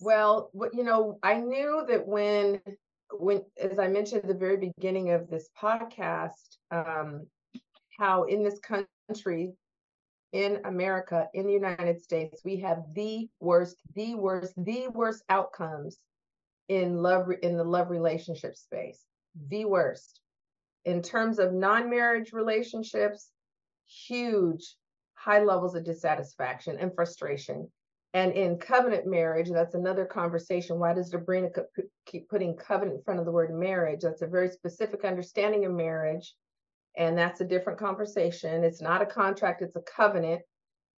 Well 0.01 0.51
you 0.73 0.83
know 0.83 1.19
i 1.23 1.35
knew 1.35 1.85
that 1.87 2.05
when 2.05 2.61
when, 3.19 3.43
as 3.61 3.79
I 3.79 3.87
mentioned 3.87 4.23
at 4.23 4.27
the 4.27 4.33
very 4.33 4.57
beginning 4.57 5.11
of 5.11 5.29
this 5.29 5.49
podcast, 5.61 6.57
um, 6.71 7.27
how 7.97 8.23
in 8.23 8.43
this 8.43 8.59
country, 8.59 9.53
in 10.31 10.59
America, 10.65 11.29
in 11.33 11.47
the 11.47 11.53
United 11.53 12.01
States, 12.01 12.41
we 12.43 12.57
have 12.57 12.83
the 12.93 13.29
worst, 13.39 13.77
the 13.95 14.15
worst, 14.15 14.53
the 14.57 14.87
worst 14.89 15.23
outcomes 15.29 15.97
in 16.67 17.01
love 17.01 17.29
in 17.41 17.57
the 17.57 17.63
love 17.63 17.89
relationship 17.89 18.55
space. 18.55 19.01
The 19.47 19.65
worst. 19.65 20.19
In 20.83 21.01
terms 21.01 21.39
of 21.39 21.53
non-marriage 21.53 22.33
relationships, 22.33 23.31
huge 23.87 24.75
high 25.13 25.43
levels 25.43 25.75
of 25.75 25.85
dissatisfaction 25.85 26.77
and 26.79 26.93
frustration 26.93 27.71
and 28.15 28.31
in 28.31 28.57
covenant 28.57 29.05
marriage, 29.05 29.49
that's 29.51 29.75
another 29.75 30.05
conversation. 30.05 30.79
Why 30.79 30.93
does 30.93 31.11
Debrena 31.11 31.49
keep 32.05 32.29
putting 32.29 32.55
covenant 32.55 32.99
in 32.99 33.03
front 33.03 33.19
of 33.19 33.25
the 33.25 33.31
word 33.33 33.53
marriage? 33.53 34.03
That's 34.03 34.21
a 34.21 34.27
very 34.27 34.47
specific 34.47 35.03
understanding 35.03 35.65
of 35.65 35.73
marriage. 35.73 36.33
And 36.95 37.17
that's 37.17 37.41
a 37.41 37.45
different 37.45 37.77
conversation. 37.77 38.63
It's 38.63 38.81
not 38.81 39.01
a 39.01 39.05
contract, 39.05 39.61
it's 39.61 39.75
a 39.75 39.81
covenant. 39.81 40.43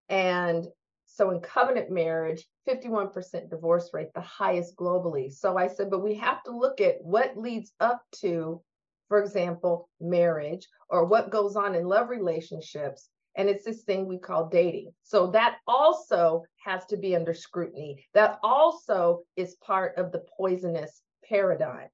And 0.10 0.68
so 1.08 1.32
in 1.32 1.40
covenant 1.40 1.90
marriage, 1.90 2.46
51% 2.70 3.50
divorce 3.50 3.90
rate, 3.94 4.14
the 4.14 4.22
highest 4.22 4.76
globally. 4.76 5.34
So 5.34 5.58
I 5.58 5.70
said, 5.70 5.90
but 5.90 6.04
we 6.04 6.14
have 6.14 6.44
to 6.44 6.56
look 6.56 6.82
at 6.82 6.98
what 7.02 7.36
leads 7.36 7.72
up 7.80 8.04
to, 8.18 8.62
for 9.08 9.24
example, 9.24 9.90
marriage 10.00 10.68
or 10.88 11.06
what 11.06 11.32
goes 11.32 11.56
on 11.56 11.74
in 11.74 11.88
love 11.88 12.10
relationships 12.10 13.10
and 13.38 13.48
it's 13.48 13.64
this 13.64 13.84
thing 13.84 14.08
we 14.08 14.18
call 14.18 14.50
dating. 14.50 14.92
So 15.04 15.28
that 15.28 15.58
also 15.68 16.44
has 16.66 16.86
to 16.88 16.98
be 16.98 17.16
under 17.16 17.34
scrutiny. 17.34 18.04
That 18.14 18.40
also 18.44 19.22
is 19.36 19.56
part 19.56 19.96
of 19.98 20.12
the 20.12 20.26
poisonous 20.36 21.02
paradigm. 21.24 21.88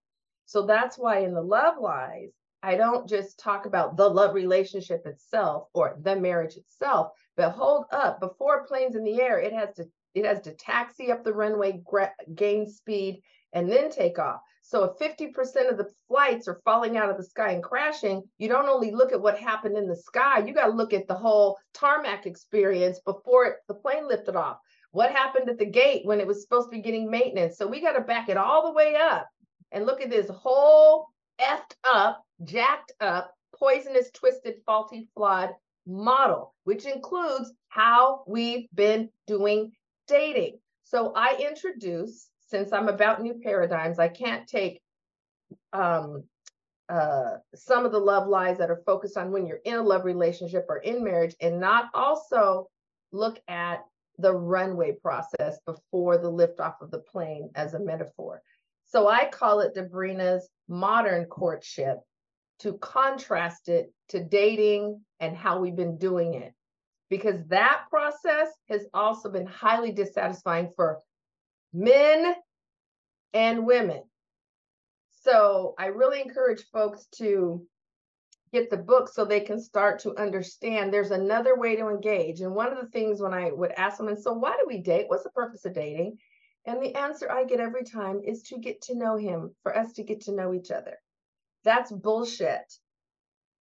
So 0.45 0.65
that's 0.65 0.97
why 0.97 1.19
in 1.19 1.33
the 1.33 1.41
love 1.41 1.75
lies, 1.79 2.31
I 2.63 2.75
don't 2.75 3.09
just 3.09 3.39
talk 3.39 3.65
about 3.65 3.97
the 3.97 4.07
love 4.07 4.33
relationship 4.33 5.05
itself 5.05 5.67
or 5.73 5.97
the 6.01 6.15
marriage 6.15 6.55
itself, 6.55 7.11
but 7.35 7.51
hold 7.51 7.85
up 7.91 8.21
before 8.21 8.65
planes 8.65 8.95
in 8.95 9.03
the 9.03 9.21
air, 9.21 9.37
it 9.37 9.51
has 9.51 9.75
to 9.75 9.85
it 10.15 10.25
has 10.25 10.41
to 10.41 10.53
taxi 10.53 11.11
up 11.11 11.23
the 11.23 11.33
runway, 11.33 11.81
gain 12.35 12.69
speed, 12.69 13.21
and 13.51 13.69
then 13.69 13.89
take 13.89 14.19
off. 14.19 14.39
So 14.65 14.85
if 14.85 14.97
50% 14.97 15.69
of 15.69 15.77
the 15.77 15.91
flights 16.07 16.47
are 16.47 16.61
falling 16.63 16.97
out 16.97 17.09
of 17.09 17.17
the 17.17 17.23
sky 17.23 17.51
and 17.51 17.61
crashing, 17.61 18.23
you 18.37 18.47
don't 18.47 18.69
only 18.69 18.91
look 18.91 19.11
at 19.11 19.21
what 19.21 19.37
happened 19.37 19.77
in 19.77 19.87
the 19.87 19.95
sky, 19.95 20.39
you 20.39 20.53
got 20.53 20.67
to 20.67 20.71
look 20.71 20.93
at 20.93 21.07
the 21.07 21.13
whole 21.13 21.59
tarmac 21.73 22.25
experience 22.25 22.99
before 23.05 23.45
it, 23.45 23.55
the 23.67 23.73
plane 23.73 24.07
lifted 24.07 24.37
off. 24.37 24.57
What 24.91 25.11
happened 25.11 25.49
at 25.49 25.59
the 25.59 25.65
gate 25.65 26.05
when 26.05 26.21
it 26.21 26.27
was 26.27 26.41
supposed 26.41 26.71
to 26.71 26.77
be 26.77 26.81
getting 26.81 27.11
maintenance? 27.11 27.57
So 27.57 27.67
we 27.67 27.81
got 27.81 27.93
to 27.93 28.01
back 28.01 28.29
it 28.29 28.37
all 28.37 28.65
the 28.65 28.73
way 28.73 28.95
up 28.95 29.27
and 29.73 29.85
look 29.85 30.01
at 30.01 30.09
this 30.09 30.29
whole 30.29 31.07
effed 31.41 31.75
up, 31.83 32.23
jacked 32.45 32.93
up, 33.01 33.33
poisonous, 33.59 34.11
twisted, 34.11 34.55
faulty, 34.65 35.09
flawed 35.13 35.49
model, 35.85 36.55
which 36.63 36.85
includes 36.85 37.51
how 37.67 38.23
we've 38.27 38.67
been 38.73 39.09
doing 39.27 39.73
dating. 40.07 40.57
So 40.85 41.11
I 41.15 41.35
introduce 41.49 42.29
since 42.53 42.71
I'm 42.71 42.87
about 42.87 43.19
new 43.19 43.33
paradigms, 43.33 43.97
I 43.97 44.09
can't 44.09 44.47
take 44.47 44.79
um, 45.73 46.23
uh, 46.87 47.37
some 47.55 47.83
of 47.83 47.91
the 47.91 47.97
love 47.97 48.27
lies 48.27 48.59
that 48.59 48.69
are 48.69 48.83
focused 48.85 49.17
on 49.17 49.31
when 49.31 49.47
you're 49.47 49.61
in 49.65 49.73
a 49.73 49.81
love 49.81 50.05
relationship 50.05 50.67
or 50.69 50.77
in 50.77 51.03
marriage 51.03 51.35
and 51.41 51.59
not 51.59 51.89
also 51.95 52.67
look 53.11 53.39
at 53.47 53.83
the 54.19 54.31
runway 54.31 54.91
process 54.91 55.57
before 55.65 56.19
the 56.19 56.31
liftoff 56.31 56.75
of 56.79 56.91
the 56.91 56.99
plane 56.99 57.49
as 57.55 57.73
a 57.73 57.79
metaphor. 57.79 58.43
So 58.85 59.07
I 59.07 59.25
call 59.25 59.61
it 59.61 59.73
Debrena's 59.73 60.47
modern 60.67 61.25
courtship 61.25 61.97
to 62.59 62.73
contrast 62.73 63.67
it 63.67 63.91
to 64.09 64.23
dating 64.23 65.01
and 65.19 65.35
how 65.35 65.57
we've 65.57 65.75
been 65.75 65.97
doing 65.97 66.35
it. 66.35 66.53
Because 67.09 67.43
that 67.47 67.85
process 67.89 68.49
has 68.69 68.85
also 68.93 69.31
been 69.31 69.47
highly 69.47 69.91
dissatisfying 69.91 70.69
for 70.75 70.99
men 71.73 72.35
and 73.33 73.65
women. 73.65 74.03
So 75.23 75.73
I 75.79 75.87
really 75.87 76.21
encourage 76.21 76.63
folks 76.71 77.07
to 77.17 77.65
get 78.51 78.69
the 78.69 78.77
book 78.77 79.09
so 79.09 79.25
they 79.25 79.39
can 79.39 79.59
start 79.59 79.99
to 79.99 80.15
understand 80.15 80.93
there's 80.93 81.11
another 81.11 81.57
way 81.57 81.75
to 81.75 81.87
engage. 81.87 82.41
And 82.41 82.53
one 82.53 82.71
of 82.71 82.79
the 82.79 82.91
things 82.91 83.19
when 83.19 83.33
I 83.33 83.51
would 83.51 83.71
ask 83.71 83.97
them, 83.97 84.09
and 84.09 84.19
so 84.19 84.33
why 84.33 84.55
do 84.59 84.65
we 84.67 84.79
date? 84.79 85.05
What's 85.07 85.23
the 85.23 85.31
purpose 85.31 85.65
of 85.65 85.73
dating? 85.73 86.17
And 86.65 86.81
the 86.81 86.95
answer 86.95 87.31
I 87.31 87.45
get 87.45 87.59
every 87.59 87.83
time 87.83 88.21
is 88.23 88.43
to 88.43 88.59
get 88.59 88.81
to 88.83 88.95
know 88.95 89.17
him, 89.17 89.55
for 89.63 89.75
us 89.75 89.93
to 89.93 90.03
get 90.03 90.21
to 90.21 90.35
know 90.35 90.53
each 90.53 90.71
other. 90.71 90.97
That's 91.63 91.91
bullshit. 91.91 92.71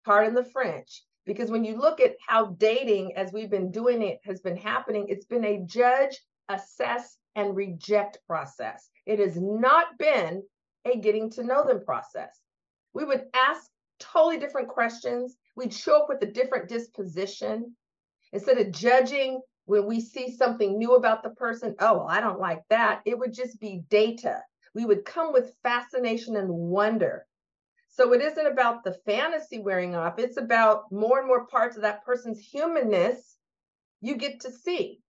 Pardon 0.05 0.35
the 0.35 0.45
French. 0.45 1.03
Because 1.25 1.49
when 1.49 1.63
you 1.63 1.77
look 1.77 1.99
at 1.99 2.15
how 2.27 2.47
dating, 2.57 3.15
as 3.15 3.31
we've 3.31 3.49
been 3.49 3.71
doing 3.71 4.01
it, 4.01 4.19
has 4.25 4.41
been 4.41 4.57
happening, 4.57 5.07
it's 5.07 5.25
been 5.25 5.45
a 5.45 5.63
judge, 5.65 6.19
assess, 6.49 7.17
and 7.35 7.55
reject 7.55 8.19
process. 8.27 8.89
It 9.05 9.19
has 9.19 9.37
not 9.39 9.97
been 9.97 10.43
a 10.85 10.97
getting 10.97 11.29
to 11.31 11.43
know 11.43 11.65
them 11.65 11.83
process. 11.85 12.39
We 12.93 13.05
would 13.05 13.25
ask 13.33 13.69
totally 13.99 14.37
different 14.37 14.67
questions. 14.67 15.35
We'd 15.55 15.73
show 15.73 16.03
up 16.03 16.09
with 16.09 16.21
a 16.21 16.31
different 16.31 16.69
disposition. 16.69 17.75
Instead 18.31 18.57
of 18.57 18.71
judging 18.71 19.41
when 19.65 19.85
we 19.85 20.01
see 20.01 20.35
something 20.35 20.77
new 20.77 20.95
about 20.95 21.23
the 21.23 21.29
person, 21.29 21.75
oh, 21.79 21.99
well, 21.99 22.07
I 22.09 22.19
don't 22.19 22.39
like 22.39 22.63
that, 22.69 23.01
it 23.05 23.17
would 23.17 23.33
just 23.33 23.59
be 23.59 23.83
data. 23.89 24.41
We 24.73 24.85
would 24.85 25.05
come 25.05 25.31
with 25.31 25.55
fascination 25.63 26.35
and 26.35 26.49
wonder. 26.49 27.25
So 27.89 28.11
it 28.13 28.21
isn't 28.21 28.47
about 28.47 28.83
the 28.83 28.97
fantasy 29.05 29.59
wearing 29.59 29.95
off, 29.95 30.17
it's 30.17 30.37
about 30.37 30.91
more 30.91 31.19
and 31.19 31.27
more 31.27 31.45
parts 31.45 31.75
of 31.75 31.83
that 31.83 32.03
person's 32.03 32.39
humanness 32.39 33.37
you 34.01 34.17
get 34.17 34.41
to 34.41 34.51
see. 34.51 34.99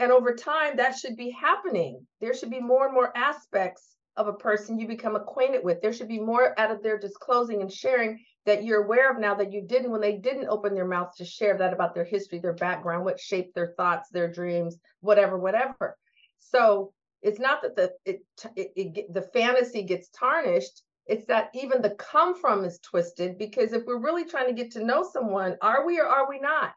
And 0.00 0.10
over 0.10 0.34
time, 0.34 0.78
that 0.78 0.98
should 0.98 1.16
be 1.16 1.30
happening. 1.30 2.06
There 2.22 2.32
should 2.32 2.50
be 2.50 2.58
more 2.58 2.86
and 2.86 2.94
more 2.94 3.14
aspects 3.14 3.96
of 4.16 4.28
a 4.28 4.32
person 4.32 4.80
you 4.80 4.88
become 4.88 5.14
acquainted 5.14 5.62
with. 5.62 5.82
There 5.82 5.92
should 5.92 6.08
be 6.08 6.18
more 6.18 6.58
out 6.58 6.70
of 6.70 6.82
their 6.82 6.98
disclosing 6.98 7.60
and 7.60 7.70
sharing 7.70 8.18
that 8.46 8.64
you're 8.64 8.82
aware 8.82 9.10
of 9.10 9.20
now 9.20 9.34
that 9.34 9.52
you 9.52 9.60
didn't 9.60 9.90
when 9.90 10.00
they 10.00 10.16
didn't 10.16 10.48
open 10.48 10.74
their 10.74 10.86
mouth 10.86 11.14
to 11.18 11.24
share 11.26 11.58
that 11.58 11.74
about 11.74 11.94
their 11.94 12.04
history, 12.04 12.38
their 12.38 12.54
background, 12.54 13.04
what 13.04 13.20
shaped 13.20 13.54
their 13.54 13.74
thoughts, 13.76 14.08
their 14.08 14.32
dreams, 14.32 14.78
whatever, 15.00 15.38
whatever. 15.38 15.98
So 16.38 16.94
it's 17.20 17.38
not 17.38 17.60
that 17.60 17.76
the 17.76 17.92
it, 18.06 18.20
it, 18.56 18.72
it 18.74 19.12
the 19.12 19.22
fantasy 19.22 19.82
gets 19.82 20.08
tarnished. 20.08 20.82
It's 21.06 21.26
that 21.26 21.50
even 21.54 21.82
the 21.82 21.90
come 21.90 22.40
from 22.40 22.64
is 22.64 22.78
twisted 22.78 23.36
because 23.36 23.74
if 23.74 23.84
we're 23.84 24.00
really 24.00 24.24
trying 24.24 24.46
to 24.46 24.54
get 24.54 24.70
to 24.72 24.84
know 24.84 25.06
someone, 25.12 25.58
are 25.60 25.84
we 25.84 26.00
or 26.00 26.06
are 26.06 26.26
we 26.26 26.40
not? 26.40 26.72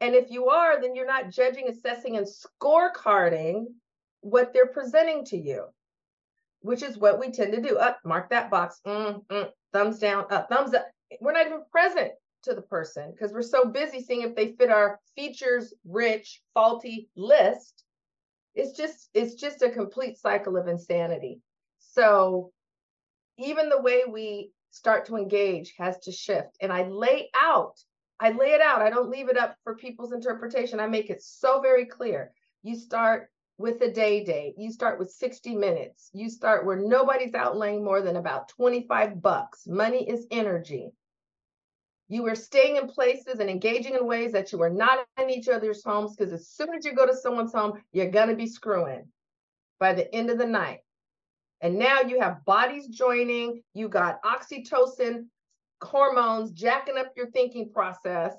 And 0.00 0.14
if 0.14 0.30
you 0.30 0.48
are, 0.48 0.80
then 0.80 0.94
you're 0.94 1.06
not 1.06 1.30
judging, 1.30 1.68
assessing, 1.68 2.16
and 2.16 2.26
scorecarding 2.26 3.66
what 4.20 4.52
they're 4.52 4.66
presenting 4.66 5.24
to 5.26 5.36
you, 5.36 5.64
which 6.60 6.82
is 6.82 6.98
what 6.98 7.18
we 7.18 7.30
tend 7.30 7.52
to 7.54 7.62
do. 7.62 7.78
Up, 7.78 7.98
mark 8.04 8.30
that 8.30 8.50
box. 8.50 8.80
Mm, 8.86 9.24
mm, 9.26 9.48
thumbs 9.72 9.98
down, 9.98 10.26
up, 10.30 10.48
thumbs 10.48 10.74
up. 10.74 10.86
We're 11.20 11.32
not 11.32 11.46
even 11.46 11.62
present 11.70 12.12
to 12.42 12.54
the 12.54 12.62
person 12.62 13.10
because 13.12 13.32
we're 13.32 13.42
so 13.42 13.64
busy 13.64 14.00
seeing 14.00 14.22
if 14.22 14.34
they 14.34 14.52
fit 14.52 14.70
our 14.70 15.00
features 15.14 15.74
rich, 15.84 16.42
faulty 16.54 17.08
list. 17.16 17.84
It's 18.54 18.76
just 18.76 19.10
it's 19.14 19.34
just 19.34 19.62
a 19.62 19.70
complete 19.70 20.18
cycle 20.18 20.56
of 20.56 20.68
insanity. 20.68 21.40
So 21.78 22.52
even 23.38 23.68
the 23.68 23.80
way 23.80 24.02
we 24.08 24.50
start 24.70 25.06
to 25.06 25.16
engage 25.16 25.74
has 25.78 25.98
to 26.00 26.12
shift. 26.12 26.56
And 26.60 26.72
I 26.72 26.86
lay 26.88 27.30
out 27.40 27.78
I 28.18 28.30
lay 28.30 28.52
it 28.52 28.60
out. 28.60 28.82
I 28.82 28.90
don't 28.90 29.10
leave 29.10 29.28
it 29.28 29.36
up 29.36 29.56
for 29.62 29.76
people's 29.76 30.12
interpretation. 30.12 30.80
I 30.80 30.86
make 30.86 31.10
it 31.10 31.22
so 31.22 31.60
very 31.60 31.84
clear. 31.84 32.32
You 32.62 32.76
start 32.76 33.30
with 33.58 33.80
a 33.82 33.90
day 33.90 34.24
date. 34.24 34.54
You 34.58 34.70
start 34.70 34.98
with 34.98 35.10
60 35.10 35.54
minutes. 35.56 36.10
You 36.12 36.28
start 36.28 36.64
where 36.64 36.76
nobody's 36.76 37.32
outlaying 37.32 37.82
more 37.84 38.02
than 38.02 38.16
about 38.16 38.48
25 38.50 39.22
bucks. 39.22 39.66
Money 39.66 40.08
is 40.08 40.26
energy. 40.30 40.92
You 42.08 42.26
are 42.28 42.34
staying 42.36 42.76
in 42.76 42.86
places 42.86 43.40
and 43.40 43.50
engaging 43.50 43.94
in 43.94 44.06
ways 44.06 44.32
that 44.32 44.52
you 44.52 44.62
are 44.62 44.70
not 44.70 45.06
in 45.20 45.28
each 45.28 45.48
other's 45.48 45.82
homes 45.82 46.14
because 46.14 46.32
as 46.32 46.48
soon 46.48 46.72
as 46.74 46.84
you 46.84 46.94
go 46.94 47.06
to 47.06 47.16
someone's 47.16 47.52
home, 47.52 47.82
you're 47.92 48.10
going 48.10 48.28
to 48.28 48.36
be 48.36 48.46
screwing 48.46 49.06
by 49.80 49.92
the 49.92 50.12
end 50.14 50.30
of 50.30 50.38
the 50.38 50.46
night. 50.46 50.80
And 51.60 51.78
now 51.78 52.02
you 52.02 52.20
have 52.20 52.44
bodies 52.44 52.86
joining, 52.86 53.62
you 53.74 53.88
got 53.88 54.22
oxytocin 54.22 55.26
hormones 55.82 56.52
jacking 56.52 56.98
up 56.98 57.12
your 57.16 57.30
thinking 57.30 57.70
process. 57.70 58.34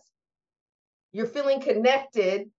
You're 1.12 1.28
feeling 1.28 1.62
connected 1.62 2.50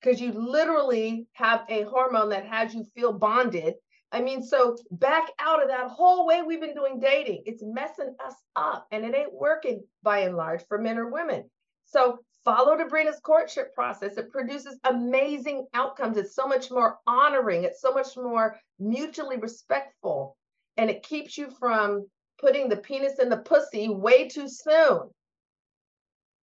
because 0.00 0.20
you 0.20 0.32
literally 0.32 1.26
have 1.32 1.64
a 1.68 1.82
hormone 1.82 2.28
that 2.30 2.46
has 2.46 2.74
you 2.74 2.84
feel 2.94 3.12
bonded. 3.12 3.74
I 4.12 4.20
mean, 4.20 4.42
so 4.42 4.76
back 4.92 5.30
out 5.40 5.62
of 5.62 5.68
that 5.68 5.88
whole 5.88 6.26
way 6.26 6.42
we've 6.42 6.60
been 6.60 6.74
doing 6.74 7.00
dating. 7.00 7.42
It's 7.46 7.62
messing 7.64 8.14
us 8.24 8.34
up 8.54 8.86
and 8.92 9.04
it 9.04 9.14
ain't 9.14 9.32
working 9.32 9.82
by 10.02 10.20
and 10.20 10.36
large 10.36 10.62
for 10.68 10.78
men 10.78 10.98
or 10.98 11.10
women. 11.10 11.50
So 11.84 12.18
follow 12.44 12.76
Debrena's 12.76 13.20
courtship 13.20 13.74
process. 13.74 14.16
It 14.16 14.30
produces 14.30 14.78
amazing 14.84 15.66
outcomes. 15.74 16.16
It's 16.16 16.34
so 16.34 16.46
much 16.46 16.70
more 16.70 16.98
honoring, 17.06 17.64
it's 17.64 17.80
so 17.80 17.92
much 17.92 18.16
more 18.16 18.58
mutually 18.78 19.38
respectful, 19.38 20.36
and 20.76 20.90
it 20.90 21.02
keeps 21.02 21.36
you 21.38 21.50
from 21.58 22.06
putting 22.38 22.68
the 22.68 22.76
penis 22.76 23.18
in 23.18 23.28
the 23.28 23.38
pussy 23.38 23.88
way 23.88 24.28
too 24.28 24.48
soon 24.48 25.10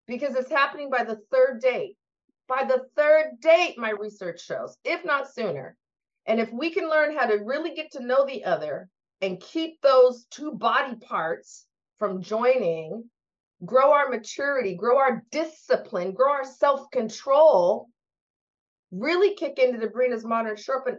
because 0.06 0.34
it's 0.34 0.50
happening 0.50 0.90
by 0.90 1.04
the 1.04 1.20
third 1.30 1.60
date. 1.60 1.96
By 2.48 2.64
the 2.64 2.84
third 2.96 3.40
date, 3.40 3.78
my 3.78 3.90
research 3.90 4.44
shows, 4.44 4.76
if 4.84 5.04
not 5.04 5.32
sooner. 5.32 5.76
And 6.26 6.40
if 6.40 6.52
we 6.52 6.70
can 6.70 6.88
learn 6.88 7.16
how 7.16 7.26
to 7.26 7.36
really 7.36 7.74
get 7.74 7.92
to 7.92 8.04
know 8.04 8.26
the 8.26 8.44
other 8.44 8.88
and 9.20 9.40
keep 9.40 9.80
those 9.80 10.26
two 10.30 10.52
body 10.52 10.96
parts 10.96 11.66
from 11.98 12.22
joining, 12.22 13.08
grow 13.64 13.92
our 13.92 14.08
maturity, 14.08 14.74
grow 14.74 14.98
our 14.98 15.22
discipline, 15.30 16.12
grow 16.12 16.32
our 16.32 16.44
self 16.44 16.90
control, 16.90 17.88
really 18.90 19.34
kick 19.34 19.58
into 19.58 19.78
the 19.78 19.86
Debrena's 19.86 20.24
modern 20.24 20.56
sharpen, 20.56 20.98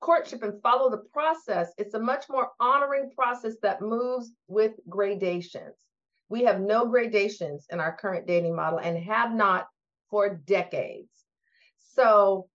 courtship 0.00 0.42
and 0.42 0.60
follow 0.62 0.90
the 0.90 1.04
process, 1.12 1.72
it's 1.78 1.94
a 1.94 1.98
much 1.98 2.24
more 2.28 2.48
honoring 2.60 3.10
process 3.14 3.54
that 3.62 3.82
moves 3.82 4.32
with 4.48 4.72
gradations. 4.88 5.74
We 6.28 6.44
have 6.44 6.60
no 6.60 6.86
gradations 6.86 7.66
in 7.70 7.80
our 7.80 7.96
current 7.96 8.26
dating 8.26 8.54
model 8.54 8.78
and 8.78 8.96
have 8.98 9.32
not 9.34 9.66
for 10.10 10.40
decades. 10.46 11.10
So 11.94 12.48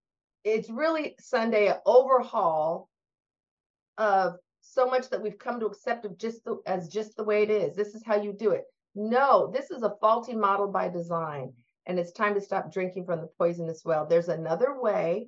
it's 0.43 0.69
really 0.69 1.15
Sunday 1.19 1.67
an 1.67 1.77
overhaul 1.85 2.89
of 3.97 4.35
so 4.61 4.85
much 4.85 5.09
that 5.09 5.21
we've 5.21 5.37
come 5.37 5.59
to 5.59 5.65
accept 5.65 6.05
of 6.05 6.17
just 6.17 6.43
the, 6.45 6.57
as 6.65 6.87
just 6.87 7.15
the 7.15 7.23
way 7.23 7.43
it 7.43 7.49
is. 7.49 7.75
This 7.75 7.95
is 7.95 8.03
how 8.05 8.15
you 8.15 8.33
do 8.33 8.51
it. 8.51 8.63
No, 8.95 9.51
this 9.53 9.71
is 9.71 9.83
a 9.83 9.95
faulty 9.99 10.35
model 10.35 10.67
by 10.67 10.87
design, 10.87 11.53
and 11.85 11.99
it's 11.99 12.11
time 12.11 12.33
to 12.35 12.41
stop 12.41 12.71
drinking 12.71 13.05
from 13.05 13.21
the 13.21 13.29
poisonous 13.37 13.83
well. 13.83 14.05
There's 14.05 14.29
another 14.29 14.79
way 14.79 15.27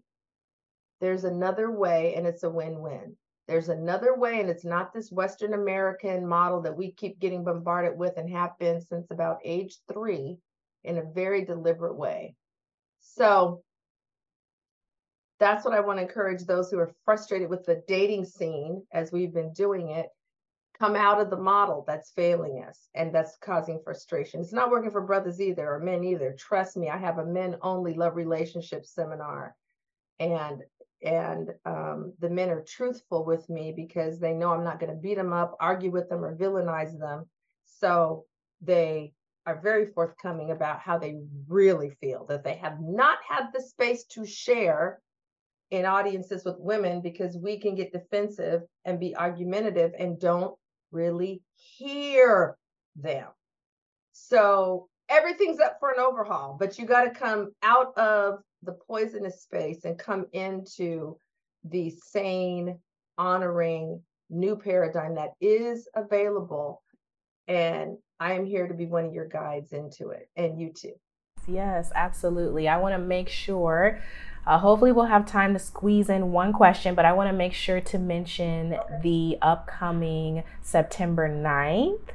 there's 1.00 1.24
another 1.24 1.72
way 1.72 2.16
and 2.16 2.26
it's 2.26 2.44
a 2.44 2.50
win-win 2.50 3.16
there's 3.48 3.70
another 3.70 4.16
way 4.16 4.40
and 4.40 4.50
it's 4.50 4.66
not 4.66 4.94
this 4.94 5.12
western 5.12 5.54
american 5.54 6.28
model 6.28 6.62
that 6.62 6.76
we 6.76 6.92
keep 6.92 7.20
getting 7.20 7.44
bombarded 7.44 7.98
with 7.98 8.18
and 8.18 8.30
have 8.30 8.58
been 8.60 8.82
since 8.82 9.10
about 9.12 9.40
age 9.44 9.78
three 9.92 10.38
in 10.84 10.98
a 10.98 11.14
very 11.14 11.46
deliberate 11.46 11.96
way 11.96 12.36
so 13.00 13.62
that's 15.40 15.66
what 15.66 15.74
i 15.74 15.80
want 15.80 15.98
to 15.98 16.04
encourage 16.04 16.44
those 16.44 16.70
who 16.70 16.80
are 16.80 16.94
frustrated 17.06 17.50
with 17.50 17.66
the 17.66 17.82
dating 17.88 18.26
scene 18.26 18.84
as 18.92 19.12
we've 19.12 19.34
been 19.34 19.54
doing 19.54 19.90
it 19.90 20.08
come 20.80 20.96
out 20.96 21.20
of 21.20 21.30
the 21.30 21.38
model 21.38 21.84
that's 21.88 22.12
failing 22.12 22.64
us 22.68 22.90
and 22.94 23.14
that's 23.14 23.38
causing 23.38 23.80
frustration. 23.84 24.42
It's 24.42 24.54
not 24.54 24.70
working 24.70 24.92
for 24.92 25.02
brothers 25.02 25.42
either 25.42 25.68
or 25.68 25.80
men 25.80 26.04
either. 26.04 26.36
Trust 26.38 26.78
me, 26.78 26.90
I 26.90 26.98
have 26.98 27.18
a 27.18 27.26
men 27.26 27.56
only 27.62 27.94
love 27.94 28.16
relationship 28.16 28.86
seminar 28.86 29.56
and 30.20 30.64
and 31.04 31.50
um, 31.66 32.14
the 32.20 32.30
men 32.30 32.50
are 32.50 32.64
truthful 32.64 33.24
with 33.24 33.48
me 33.50 33.74
because 33.76 34.20
they 34.20 34.34
know 34.34 34.52
I'm 34.52 34.64
not 34.64 34.80
going 34.80 34.92
to 34.92 35.00
beat 35.00 35.16
them 35.16 35.34
up, 35.34 35.56
argue 35.60 35.92
with 35.92 36.10
them, 36.10 36.24
or 36.24 36.36
villainize 36.36 36.98
them. 36.98 37.26
So 37.66 38.26
they 38.62 39.14
are 39.46 39.62
very 39.62 39.86
forthcoming 39.86 40.52
about 40.52 40.80
how 40.80 40.98
they 40.98 41.20
really 41.48 41.92
feel 42.02 42.26
that 42.26 42.44
they 42.44 42.56
have 42.56 42.82
not 42.82 43.20
had 43.28 43.48
the 43.54 43.62
space 43.62 44.04
to 44.06 44.26
share 44.26 45.00
in 45.70 45.86
audiences 45.86 46.44
with 46.44 46.56
women 46.60 47.02
because 47.02 47.38
we 47.38 47.60
can 47.60 47.76
get 47.76 47.92
defensive 47.92 48.64
and 48.86 49.00
be 49.00 49.16
argumentative 49.16 49.92
and 49.98 50.20
don't 50.20 50.56
really 50.92 51.42
hear 51.56 52.58
them. 52.96 53.28
So 54.14 54.90
everything's 55.10 55.60
up 55.60 55.78
for 55.80 55.92
an 55.92 56.00
overhaul, 56.00 56.58
but 56.60 56.80
you 56.80 56.86
got 56.86 57.04
to 57.04 57.12
come 57.12 57.52
out 57.62 57.98
of 57.98 58.40
the 58.64 58.74
poisonous 58.88 59.42
space 59.42 59.86
and 59.86 59.98
come 59.98 60.26
into 60.34 61.18
the 61.64 61.90
sane, 61.90 62.80
honoring 63.18 64.02
new 64.30 64.56
paradigm 64.56 65.16
that 65.16 65.32
is 65.42 65.88
available. 65.96 66.82
And 67.48 67.98
I 68.20 68.34
am 68.34 68.46
here 68.46 68.68
to 68.68 68.74
be 68.74 68.86
one 68.86 69.06
of 69.06 69.14
your 69.14 69.28
guides 69.28 69.74
into 69.74 70.10
it, 70.10 70.30
and 70.36 70.60
you 70.60 70.74
too. 70.74 70.94
Yes, 71.48 71.92
absolutely. 71.96 72.68
I 72.68 72.78
want 72.78 72.94
to 72.94 73.00
make 73.00 73.30
sure. 73.30 74.02
Uh, 74.46 74.58
hopefully, 74.58 74.92
we'll 74.92 75.06
have 75.06 75.26
time 75.26 75.54
to 75.54 75.60
squeeze 75.60 76.10
in 76.10 76.32
one 76.32 76.54
question, 76.54 76.96
but 76.96 77.06
I 77.06 77.14
want 77.14 77.30
to 77.30 77.34
make 77.34 77.54
sure 77.54 77.82
to 77.82 77.98
mention 77.98 78.74
okay. 78.74 79.00
the 79.04 79.38
upcoming 79.42 80.44
September 80.62 81.30
9th 81.30 82.10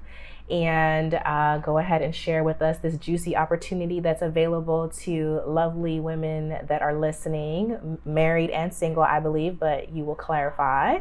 and 0.50 1.14
uh, 1.14 1.58
go 1.58 1.78
ahead 1.78 2.02
and 2.02 2.14
share 2.14 2.44
with 2.44 2.62
us 2.62 2.78
this 2.78 2.96
juicy 2.96 3.36
opportunity 3.36 4.00
that's 4.00 4.22
available 4.22 4.88
to 4.88 5.40
lovely 5.46 6.00
women 6.00 6.58
that 6.66 6.82
are 6.82 6.98
listening, 6.98 7.98
married 8.04 8.50
and 8.50 8.72
single, 8.72 9.02
I 9.02 9.20
believe, 9.20 9.58
but 9.58 9.92
you 9.92 10.04
will 10.04 10.14
clarify. 10.14 10.98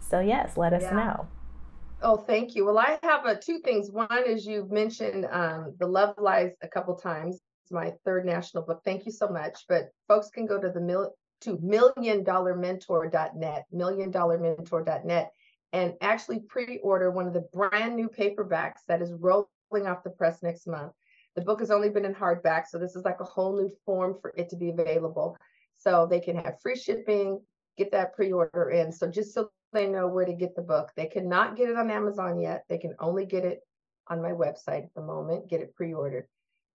So, 0.00 0.20
yes, 0.20 0.56
let 0.56 0.72
us 0.72 0.82
yeah. 0.82 0.94
know. 0.94 1.26
Oh, 2.00 2.16
thank 2.16 2.54
you. 2.54 2.64
Well, 2.64 2.78
I 2.78 2.98
have 3.02 3.26
uh, 3.26 3.34
two 3.40 3.58
things. 3.58 3.90
One 3.90 4.24
is 4.26 4.46
you've 4.46 4.70
mentioned 4.70 5.26
um, 5.30 5.74
The 5.78 5.86
Love 5.86 6.14
Lies 6.16 6.52
a 6.62 6.68
couple 6.68 6.94
times. 6.94 7.40
It's 7.64 7.72
my 7.72 7.92
third 8.04 8.24
national 8.24 8.62
book. 8.64 8.80
Thank 8.84 9.04
you 9.04 9.12
so 9.12 9.28
much. 9.28 9.64
But 9.68 9.90
folks 10.06 10.30
can 10.30 10.46
go 10.46 10.60
to 10.60 10.70
the 10.70 10.80
mil- 10.80 11.14
to 11.42 11.56
milliondollarmentor.net, 11.56 13.64
milliondollarmentor.net 13.74 15.30
and 15.72 15.94
actually 16.00 16.40
pre-order 16.40 17.10
one 17.10 17.26
of 17.26 17.34
the 17.34 17.48
brand 17.52 17.94
new 17.94 18.08
paperbacks 18.08 18.80
that 18.88 19.02
is 19.02 19.12
rolling 19.12 19.86
off 19.86 20.02
the 20.04 20.10
press 20.10 20.42
next 20.42 20.66
month. 20.66 20.92
The 21.36 21.42
book 21.42 21.60
has 21.60 21.70
only 21.70 21.90
been 21.90 22.04
in 22.04 22.14
hardback, 22.14 22.64
so 22.68 22.78
this 22.78 22.96
is 22.96 23.04
like 23.04 23.20
a 23.20 23.24
whole 23.24 23.56
new 23.56 23.70
form 23.84 24.16
for 24.20 24.32
it 24.36 24.48
to 24.50 24.56
be 24.56 24.70
available. 24.70 25.36
So 25.76 26.06
they 26.06 26.20
can 26.20 26.36
have 26.36 26.60
free 26.60 26.76
shipping, 26.76 27.40
get 27.76 27.92
that 27.92 28.14
pre-order 28.14 28.70
in. 28.70 28.90
So 28.90 29.08
just 29.08 29.34
so 29.34 29.50
they 29.72 29.86
know 29.86 30.08
where 30.08 30.24
to 30.24 30.32
get 30.32 30.56
the 30.56 30.62
book. 30.62 30.90
They 30.96 31.06
cannot 31.06 31.56
get 31.56 31.68
it 31.68 31.76
on 31.76 31.90
Amazon 31.90 32.40
yet. 32.40 32.64
They 32.68 32.78
can 32.78 32.94
only 32.98 33.26
get 33.26 33.44
it 33.44 33.60
on 34.08 34.22
my 34.22 34.30
website 34.30 34.84
at 34.84 34.94
the 34.94 35.02
moment, 35.02 35.48
get 35.48 35.60
it 35.60 35.74
pre-ordered. 35.74 36.26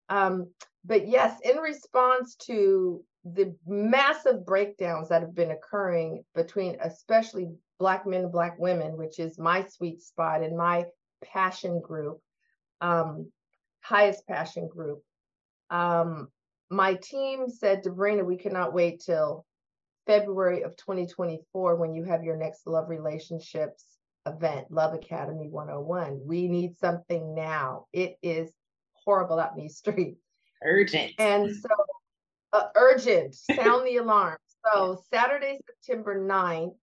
Um, 0.09 0.51
but 0.85 1.07
yes, 1.07 1.39
in 1.43 1.57
response 1.57 2.35
to 2.47 3.03
the 3.25 3.55
massive 3.65 4.45
breakdowns 4.45 5.09
that 5.09 5.21
have 5.21 5.33
been 5.33 5.51
occurring 5.51 6.23
between 6.35 6.77
especially 6.81 7.55
black 7.79 8.05
men 8.05 8.29
black 8.29 8.57
women 8.59 8.97
which 8.97 9.19
is 9.19 9.37
my 9.37 9.65
sweet 9.65 10.01
spot 10.01 10.43
and 10.43 10.57
my 10.57 10.85
passion 11.23 11.81
group 11.81 12.19
um, 12.81 13.31
highest 13.81 14.27
passion 14.27 14.67
group 14.67 15.01
um, 15.69 16.27
my 16.69 16.95
team 16.95 17.49
said 17.49 17.83
Debrena, 17.83 18.25
we 18.25 18.37
cannot 18.37 18.73
wait 18.73 19.01
till 19.01 19.45
February 20.05 20.63
of 20.63 20.75
2024 20.77 21.75
when 21.75 21.93
you 21.93 22.03
have 22.03 22.23
your 22.23 22.35
next 22.35 22.67
love 22.67 22.89
relationships 22.89 23.85
event, 24.25 24.67
Love 24.69 24.93
Academy 24.93 25.49
101. 25.49 26.21
We 26.25 26.47
need 26.47 26.77
something 26.77 27.35
now. 27.35 27.85
It 27.93 28.17
is 28.21 28.51
horrible 28.93 29.39
out 29.39 29.51
in 29.55 29.63
these 29.63 29.77
streets. 29.77 30.19
Urgent. 30.63 31.11
And 31.19 31.53
so, 31.53 31.69
uh, 32.53 32.67
urgent, 32.75 33.35
sound 33.35 33.85
the 33.85 33.97
alarm. 33.97 34.37
So, 34.73 35.01
Saturday, 35.13 35.59
September 35.65 36.19
9th 36.19 36.75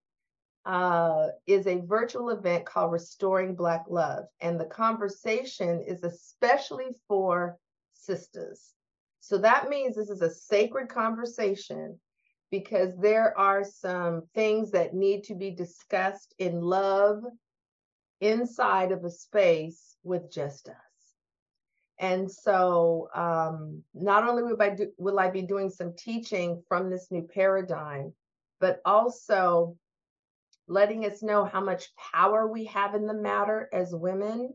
uh, 0.66 1.28
is 1.46 1.66
a 1.66 1.82
virtual 1.86 2.30
event 2.30 2.66
called 2.66 2.92
Restoring 2.92 3.54
Black 3.54 3.84
Love. 3.88 4.24
And 4.40 4.58
the 4.58 4.66
conversation 4.66 5.82
is 5.86 6.04
especially 6.04 6.96
for 7.08 7.56
sisters. 7.94 8.74
So, 9.20 9.38
that 9.38 9.68
means 9.68 9.96
this 9.96 10.10
is 10.10 10.22
a 10.22 10.30
sacred 10.30 10.88
conversation 10.88 11.98
because 12.50 12.96
there 12.96 13.36
are 13.38 13.62
some 13.64 14.22
things 14.34 14.70
that 14.72 14.94
need 14.94 15.24
to 15.24 15.34
be 15.34 15.50
discussed 15.50 16.34
in 16.38 16.60
love 16.60 17.22
inside 18.20 18.92
of 18.92 19.04
a 19.04 19.10
space 19.10 19.96
with 20.02 20.30
just 20.32 20.68
us. 20.68 20.74
And 21.98 22.30
so, 22.30 23.08
um, 23.14 23.82
not 23.92 24.26
only 24.26 24.42
will 24.42 24.60
I, 24.60 24.70
do, 24.70 24.90
will 24.96 25.18
I 25.18 25.30
be 25.30 25.42
doing 25.42 25.68
some 25.68 25.94
teaching 25.96 26.62
from 26.66 26.90
this 26.90 27.10
new 27.10 27.22
paradigm, 27.22 28.14
but 28.58 28.80
also 28.84 29.76
letting 30.70 31.04
us 31.04 31.22
know 31.22 31.44
how 31.44 31.60
much 31.60 31.88
power 32.12 32.46
we 32.46 32.64
have 32.66 32.94
in 32.94 33.06
the 33.06 33.14
matter 33.14 33.68
as 33.72 33.94
women 33.94 34.54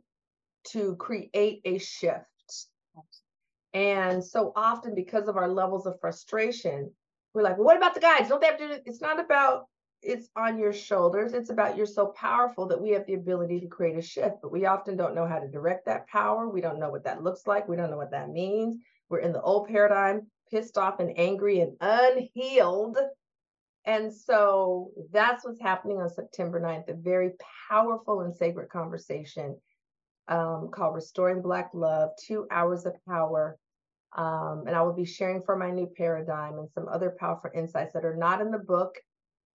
to 0.69 0.95
create 0.95 1.61
a 1.65 1.77
shift. 1.77 2.25
And 3.73 4.23
so 4.23 4.53
often, 4.55 4.95
because 4.95 5.27
of 5.27 5.35
our 5.35 5.49
levels 5.49 5.85
of 5.85 5.99
frustration, 5.99 6.91
we're 7.33 7.43
like, 7.43 7.57
well, 7.57 7.65
what 7.65 7.77
about 7.77 7.93
the 7.93 7.99
guys? 7.99 8.29
Don't 8.29 8.39
they 8.39 8.47
have 8.47 8.57
to 8.57 8.67
do 8.67 8.73
it? 8.73 8.83
It's 8.85 9.01
not 9.01 9.19
about 9.19 9.65
it's 10.01 10.29
on 10.37 10.57
your 10.57 10.71
shoulders. 10.71 11.33
It's 11.33 11.49
about 11.49 11.75
you're 11.75 11.85
so 11.85 12.07
powerful 12.07 12.67
that 12.67 12.81
we 12.81 12.91
have 12.91 13.05
the 13.05 13.15
ability 13.15 13.59
to 13.59 13.67
create 13.67 13.97
a 13.97 14.01
shift, 14.01 14.37
but 14.41 14.51
we 14.51 14.65
often 14.65 14.95
don't 14.95 15.15
know 15.15 15.27
how 15.27 15.39
to 15.39 15.47
direct 15.49 15.85
that 15.87 16.07
power. 16.07 16.47
We 16.47 16.61
don't 16.61 16.79
know 16.79 16.91
what 16.91 17.03
that 17.03 17.23
looks 17.23 17.47
like. 17.47 17.67
We 17.67 17.75
don't 17.75 17.89
know 17.89 17.97
what 17.97 18.11
that 18.11 18.29
means. 18.29 18.77
We're 19.09 19.19
in 19.19 19.33
the 19.33 19.41
old 19.41 19.67
paradigm, 19.67 20.27
pissed 20.49 20.77
off 20.77 20.99
and 20.99 21.17
angry 21.17 21.59
and 21.59 21.75
unhealed. 21.81 22.97
And 23.85 24.11
so 24.11 24.91
that's 25.11 25.45
what's 25.45 25.61
happening 25.61 25.97
on 26.01 26.09
September 26.09 26.59
9th, 26.59 26.89
a 26.89 26.95
very 26.95 27.31
powerful 27.69 28.21
and 28.21 28.33
sacred 28.35 28.69
conversation 28.69 29.57
um, 30.27 30.69
called 30.73 30.95
Restoring 30.95 31.41
Black 31.41 31.69
Love 31.73 32.09
Two 32.25 32.47
Hours 32.49 32.85
of 32.85 32.93
Power 33.07 33.57
um, 34.15 34.63
and 34.65 34.75
I 34.75 34.81
will 34.81 34.93
be 34.93 35.05
sharing 35.05 35.41
for 35.41 35.57
my 35.57 35.71
new 35.71 35.87
paradigm 35.87 36.57
and 36.57 36.69
some 36.73 36.87
other 36.87 37.15
powerful 37.19 37.51
insights 37.53 37.93
that 37.93 38.05
are 38.05 38.15
not 38.15 38.41
in 38.41 38.49
the 38.49 38.57
book, 38.57 38.95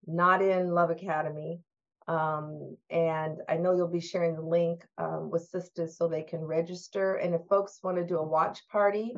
not 0.06 0.42
in 0.42 0.68
Love 0.68 0.90
Academy. 0.90 1.60
Um, 2.06 2.76
and 2.90 3.38
I 3.48 3.56
know 3.56 3.74
you'll 3.74 3.88
be 3.88 4.00
sharing 4.00 4.34
the 4.34 4.42
link 4.42 4.84
um, 4.98 5.30
with 5.30 5.48
sisters 5.48 5.96
so 5.96 6.08
they 6.08 6.22
can 6.22 6.40
register. 6.40 7.14
And 7.14 7.34
if 7.34 7.40
folks 7.48 7.80
want 7.82 7.96
to 7.96 8.06
do 8.06 8.18
a 8.18 8.26
watch 8.26 8.60
party, 8.68 9.14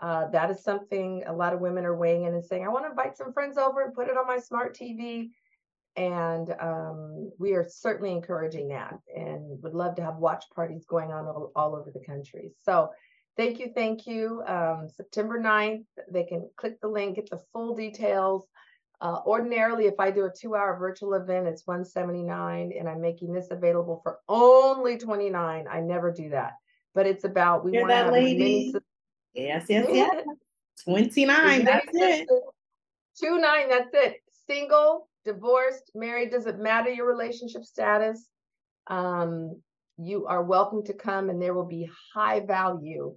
uh, 0.00 0.28
that 0.28 0.50
is 0.50 0.62
something 0.62 1.22
a 1.26 1.32
lot 1.32 1.52
of 1.52 1.60
women 1.60 1.84
are 1.84 1.96
weighing 1.96 2.24
in 2.24 2.34
and 2.34 2.44
saying, 2.44 2.64
I 2.64 2.68
want 2.68 2.84
to 2.84 2.90
invite 2.90 3.16
some 3.16 3.32
friends 3.32 3.58
over 3.58 3.82
and 3.82 3.94
put 3.94 4.08
it 4.08 4.16
on 4.16 4.26
my 4.26 4.38
smart 4.38 4.76
TV. 4.76 5.30
And 5.96 6.54
um, 6.60 7.30
we 7.38 7.52
are 7.52 7.66
certainly 7.68 8.12
encouraging 8.12 8.68
that 8.68 8.98
and 9.14 9.62
would 9.62 9.74
love 9.74 9.96
to 9.96 10.02
have 10.02 10.16
watch 10.16 10.44
parties 10.54 10.86
going 10.86 11.10
on 11.10 11.26
all, 11.26 11.52
all 11.54 11.74
over 11.74 11.90
the 11.90 12.04
country. 12.04 12.52
So 12.64 12.90
Thank 13.36 13.58
you, 13.58 13.70
thank 13.74 14.06
you. 14.06 14.42
Um, 14.46 14.88
September 14.94 15.40
9th, 15.40 15.86
they 16.10 16.24
can 16.24 16.50
click 16.56 16.80
the 16.80 16.88
link, 16.88 17.16
get 17.16 17.30
the 17.30 17.40
full 17.52 17.74
details. 17.74 18.46
Uh, 19.00 19.20
ordinarily, 19.24 19.86
if 19.86 19.98
I 19.98 20.10
do 20.10 20.26
a 20.26 20.30
two-hour 20.30 20.76
virtual 20.78 21.14
event, 21.14 21.46
it's 21.46 21.66
179 21.66 22.72
and 22.78 22.86
I'm 22.86 23.00
making 23.00 23.32
this 23.32 23.50
available 23.50 24.00
for 24.02 24.18
only 24.28 24.98
29. 24.98 25.66
I 25.70 25.80
never 25.80 26.12
do 26.12 26.28
that. 26.30 26.52
But 26.94 27.06
it's 27.06 27.24
about 27.24 27.64
we 27.64 27.72
want 27.72 27.88
to 27.88 27.94
have 27.94 28.12
lady. 28.12 28.72
Many... 28.72 28.84
Yes, 29.34 29.66
yes, 29.68 29.86
yes. 29.90 30.24
29. 30.84 31.64
That's 31.64 31.86
it. 31.92 32.28
Two 33.18 33.38
nine, 33.38 33.68
that's 33.68 33.90
it. 33.92 34.16
Single, 34.46 35.08
divorced, 35.24 35.90
married, 35.94 36.30
doesn't 36.30 36.60
matter 36.60 36.90
your 36.90 37.06
relationship 37.06 37.64
status. 37.64 38.26
Um, 38.86 39.60
you 39.98 40.26
are 40.26 40.42
welcome 40.42 40.82
to 40.84 40.94
come 40.94 41.28
and 41.28 41.40
there 41.40 41.52
will 41.52 41.66
be 41.66 41.90
high 42.14 42.40
value 42.40 43.14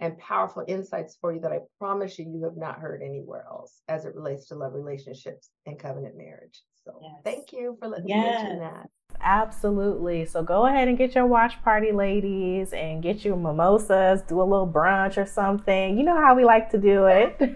and 0.00 0.18
powerful 0.18 0.64
insights 0.66 1.16
for 1.20 1.32
you 1.32 1.40
that 1.40 1.52
I 1.52 1.60
promise 1.78 2.18
you 2.18 2.26
you 2.28 2.42
have 2.44 2.56
not 2.56 2.80
heard 2.80 3.00
anywhere 3.02 3.44
else 3.48 3.80
as 3.88 4.04
it 4.04 4.16
relates 4.16 4.48
to 4.48 4.56
love 4.56 4.74
relationships 4.74 5.50
and 5.66 5.78
covenant 5.78 6.16
marriage. 6.16 6.62
So 6.84 6.98
yes. 7.00 7.12
thank 7.22 7.52
you 7.52 7.76
for 7.80 7.88
letting 7.88 8.08
yes. 8.08 8.42
me 8.42 8.48
mention 8.48 8.58
that. 8.58 8.88
Absolutely. 9.20 10.26
So 10.26 10.42
go 10.42 10.66
ahead 10.66 10.88
and 10.88 10.98
get 10.98 11.14
your 11.14 11.26
watch 11.26 11.62
party, 11.62 11.92
ladies, 11.92 12.72
and 12.72 13.02
get 13.02 13.24
your 13.24 13.36
mimosas, 13.36 14.22
do 14.22 14.40
a 14.40 14.44
little 14.44 14.68
brunch 14.68 15.16
or 15.16 15.26
something. 15.26 15.96
You 15.98 16.04
know 16.04 16.16
how 16.16 16.34
we 16.34 16.44
like 16.44 16.70
to 16.70 16.78
do 16.78 17.06
it. 17.06 17.36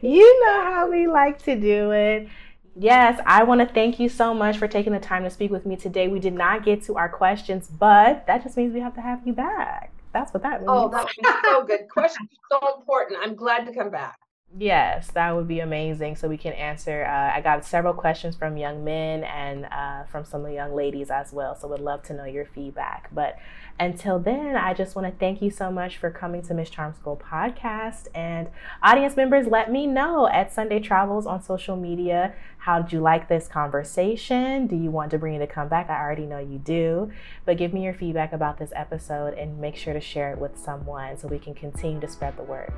you 0.00 0.44
know 0.46 0.62
how 0.64 0.90
we 0.90 1.06
like 1.06 1.42
to 1.44 1.56
do 1.56 1.90
it. 1.92 2.28
Yes, 2.76 3.20
I 3.26 3.42
want 3.42 3.60
to 3.60 3.66
thank 3.66 3.98
you 3.98 4.08
so 4.08 4.32
much 4.32 4.56
for 4.56 4.68
taking 4.68 4.92
the 4.92 5.00
time 5.00 5.24
to 5.24 5.30
speak 5.30 5.50
with 5.50 5.66
me 5.66 5.76
today. 5.76 6.08
We 6.08 6.20
did 6.20 6.34
not 6.34 6.64
get 6.64 6.82
to 6.84 6.96
our 6.96 7.08
questions, 7.08 7.68
but 7.68 8.26
that 8.26 8.42
just 8.42 8.56
means 8.56 8.72
we 8.72 8.80
have 8.80 8.94
to 8.94 9.00
have 9.00 9.26
you 9.26 9.32
back. 9.32 9.92
That's 10.12 10.32
what 10.32 10.42
that 10.44 10.62
oh, 10.66 10.88
means. 10.88 10.94
Oh, 10.94 11.06
that 11.22 11.42
be 11.42 11.48
so 11.48 11.64
good. 11.64 11.88
Questions 11.88 12.28
are 12.52 12.58
so 12.60 12.78
important. 12.78 13.20
I'm 13.22 13.34
glad 13.34 13.66
to 13.66 13.72
come 13.74 13.90
back. 13.90 14.16
Yes, 14.58 15.12
that 15.12 15.36
would 15.36 15.46
be 15.46 15.60
amazing. 15.60 16.16
So 16.16 16.28
we 16.28 16.36
can 16.36 16.52
answer. 16.54 17.04
Uh, 17.04 17.36
I 17.36 17.40
got 17.40 17.64
several 17.64 17.94
questions 17.94 18.34
from 18.34 18.56
young 18.56 18.82
men 18.82 19.22
and 19.22 19.66
uh, 19.66 20.04
from 20.04 20.24
some 20.24 20.40
of 20.40 20.48
the 20.48 20.54
young 20.54 20.74
ladies 20.74 21.08
as 21.08 21.32
well. 21.32 21.54
So 21.54 21.68
would 21.68 21.80
love 21.80 22.02
to 22.04 22.14
know 22.14 22.24
your 22.24 22.44
feedback. 22.44 23.08
But 23.12 23.38
until 23.78 24.18
then, 24.18 24.56
I 24.56 24.74
just 24.74 24.96
want 24.96 25.06
to 25.06 25.16
thank 25.20 25.40
you 25.40 25.50
so 25.50 25.70
much 25.70 25.98
for 25.98 26.10
coming 26.10 26.42
to 26.42 26.54
Miss 26.54 26.68
Charm 26.68 26.94
School 26.94 27.16
podcast. 27.16 28.08
And 28.12 28.48
audience 28.82 29.16
members, 29.16 29.46
let 29.46 29.70
me 29.70 29.86
know 29.86 30.26
at 30.26 30.52
Sunday 30.52 30.80
Travels 30.80 31.26
on 31.26 31.40
social 31.40 31.76
media. 31.76 32.34
How 32.58 32.82
did 32.82 32.92
you 32.92 33.00
like 33.00 33.28
this 33.28 33.46
conversation? 33.46 34.66
Do 34.66 34.74
you 34.74 34.90
want 34.90 35.12
to 35.12 35.18
bring 35.18 35.34
it 35.34 35.38
to 35.38 35.46
come 35.46 35.68
back? 35.68 35.88
I 35.88 36.00
already 36.00 36.26
know 36.26 36.40
you 36.40 36.58
do. 36.58 37.12
But 37.44 37.56
give 37.56 37.72
me 37.72 37.84
your 37.84 37.94
feedback 37.94 38.32
about 38.32 38.58
this 38.58 38.72
episode 38.74 39.34
and 39.34 39.60
make 39.60 39.76
sure 39.76 39.94
to 39.94 40.00
share 40.00 40.32
it 40.32 40.38
with 40.38 40.58
someone 40.58 41.16
so 41.16 41.28
we 41.28 41.38
can 41.38 41.54
continue 41.54 42.00
to 42.00 42.08
spread 42.08 42.36
the 42.36 42.42
word. 42.42 42.72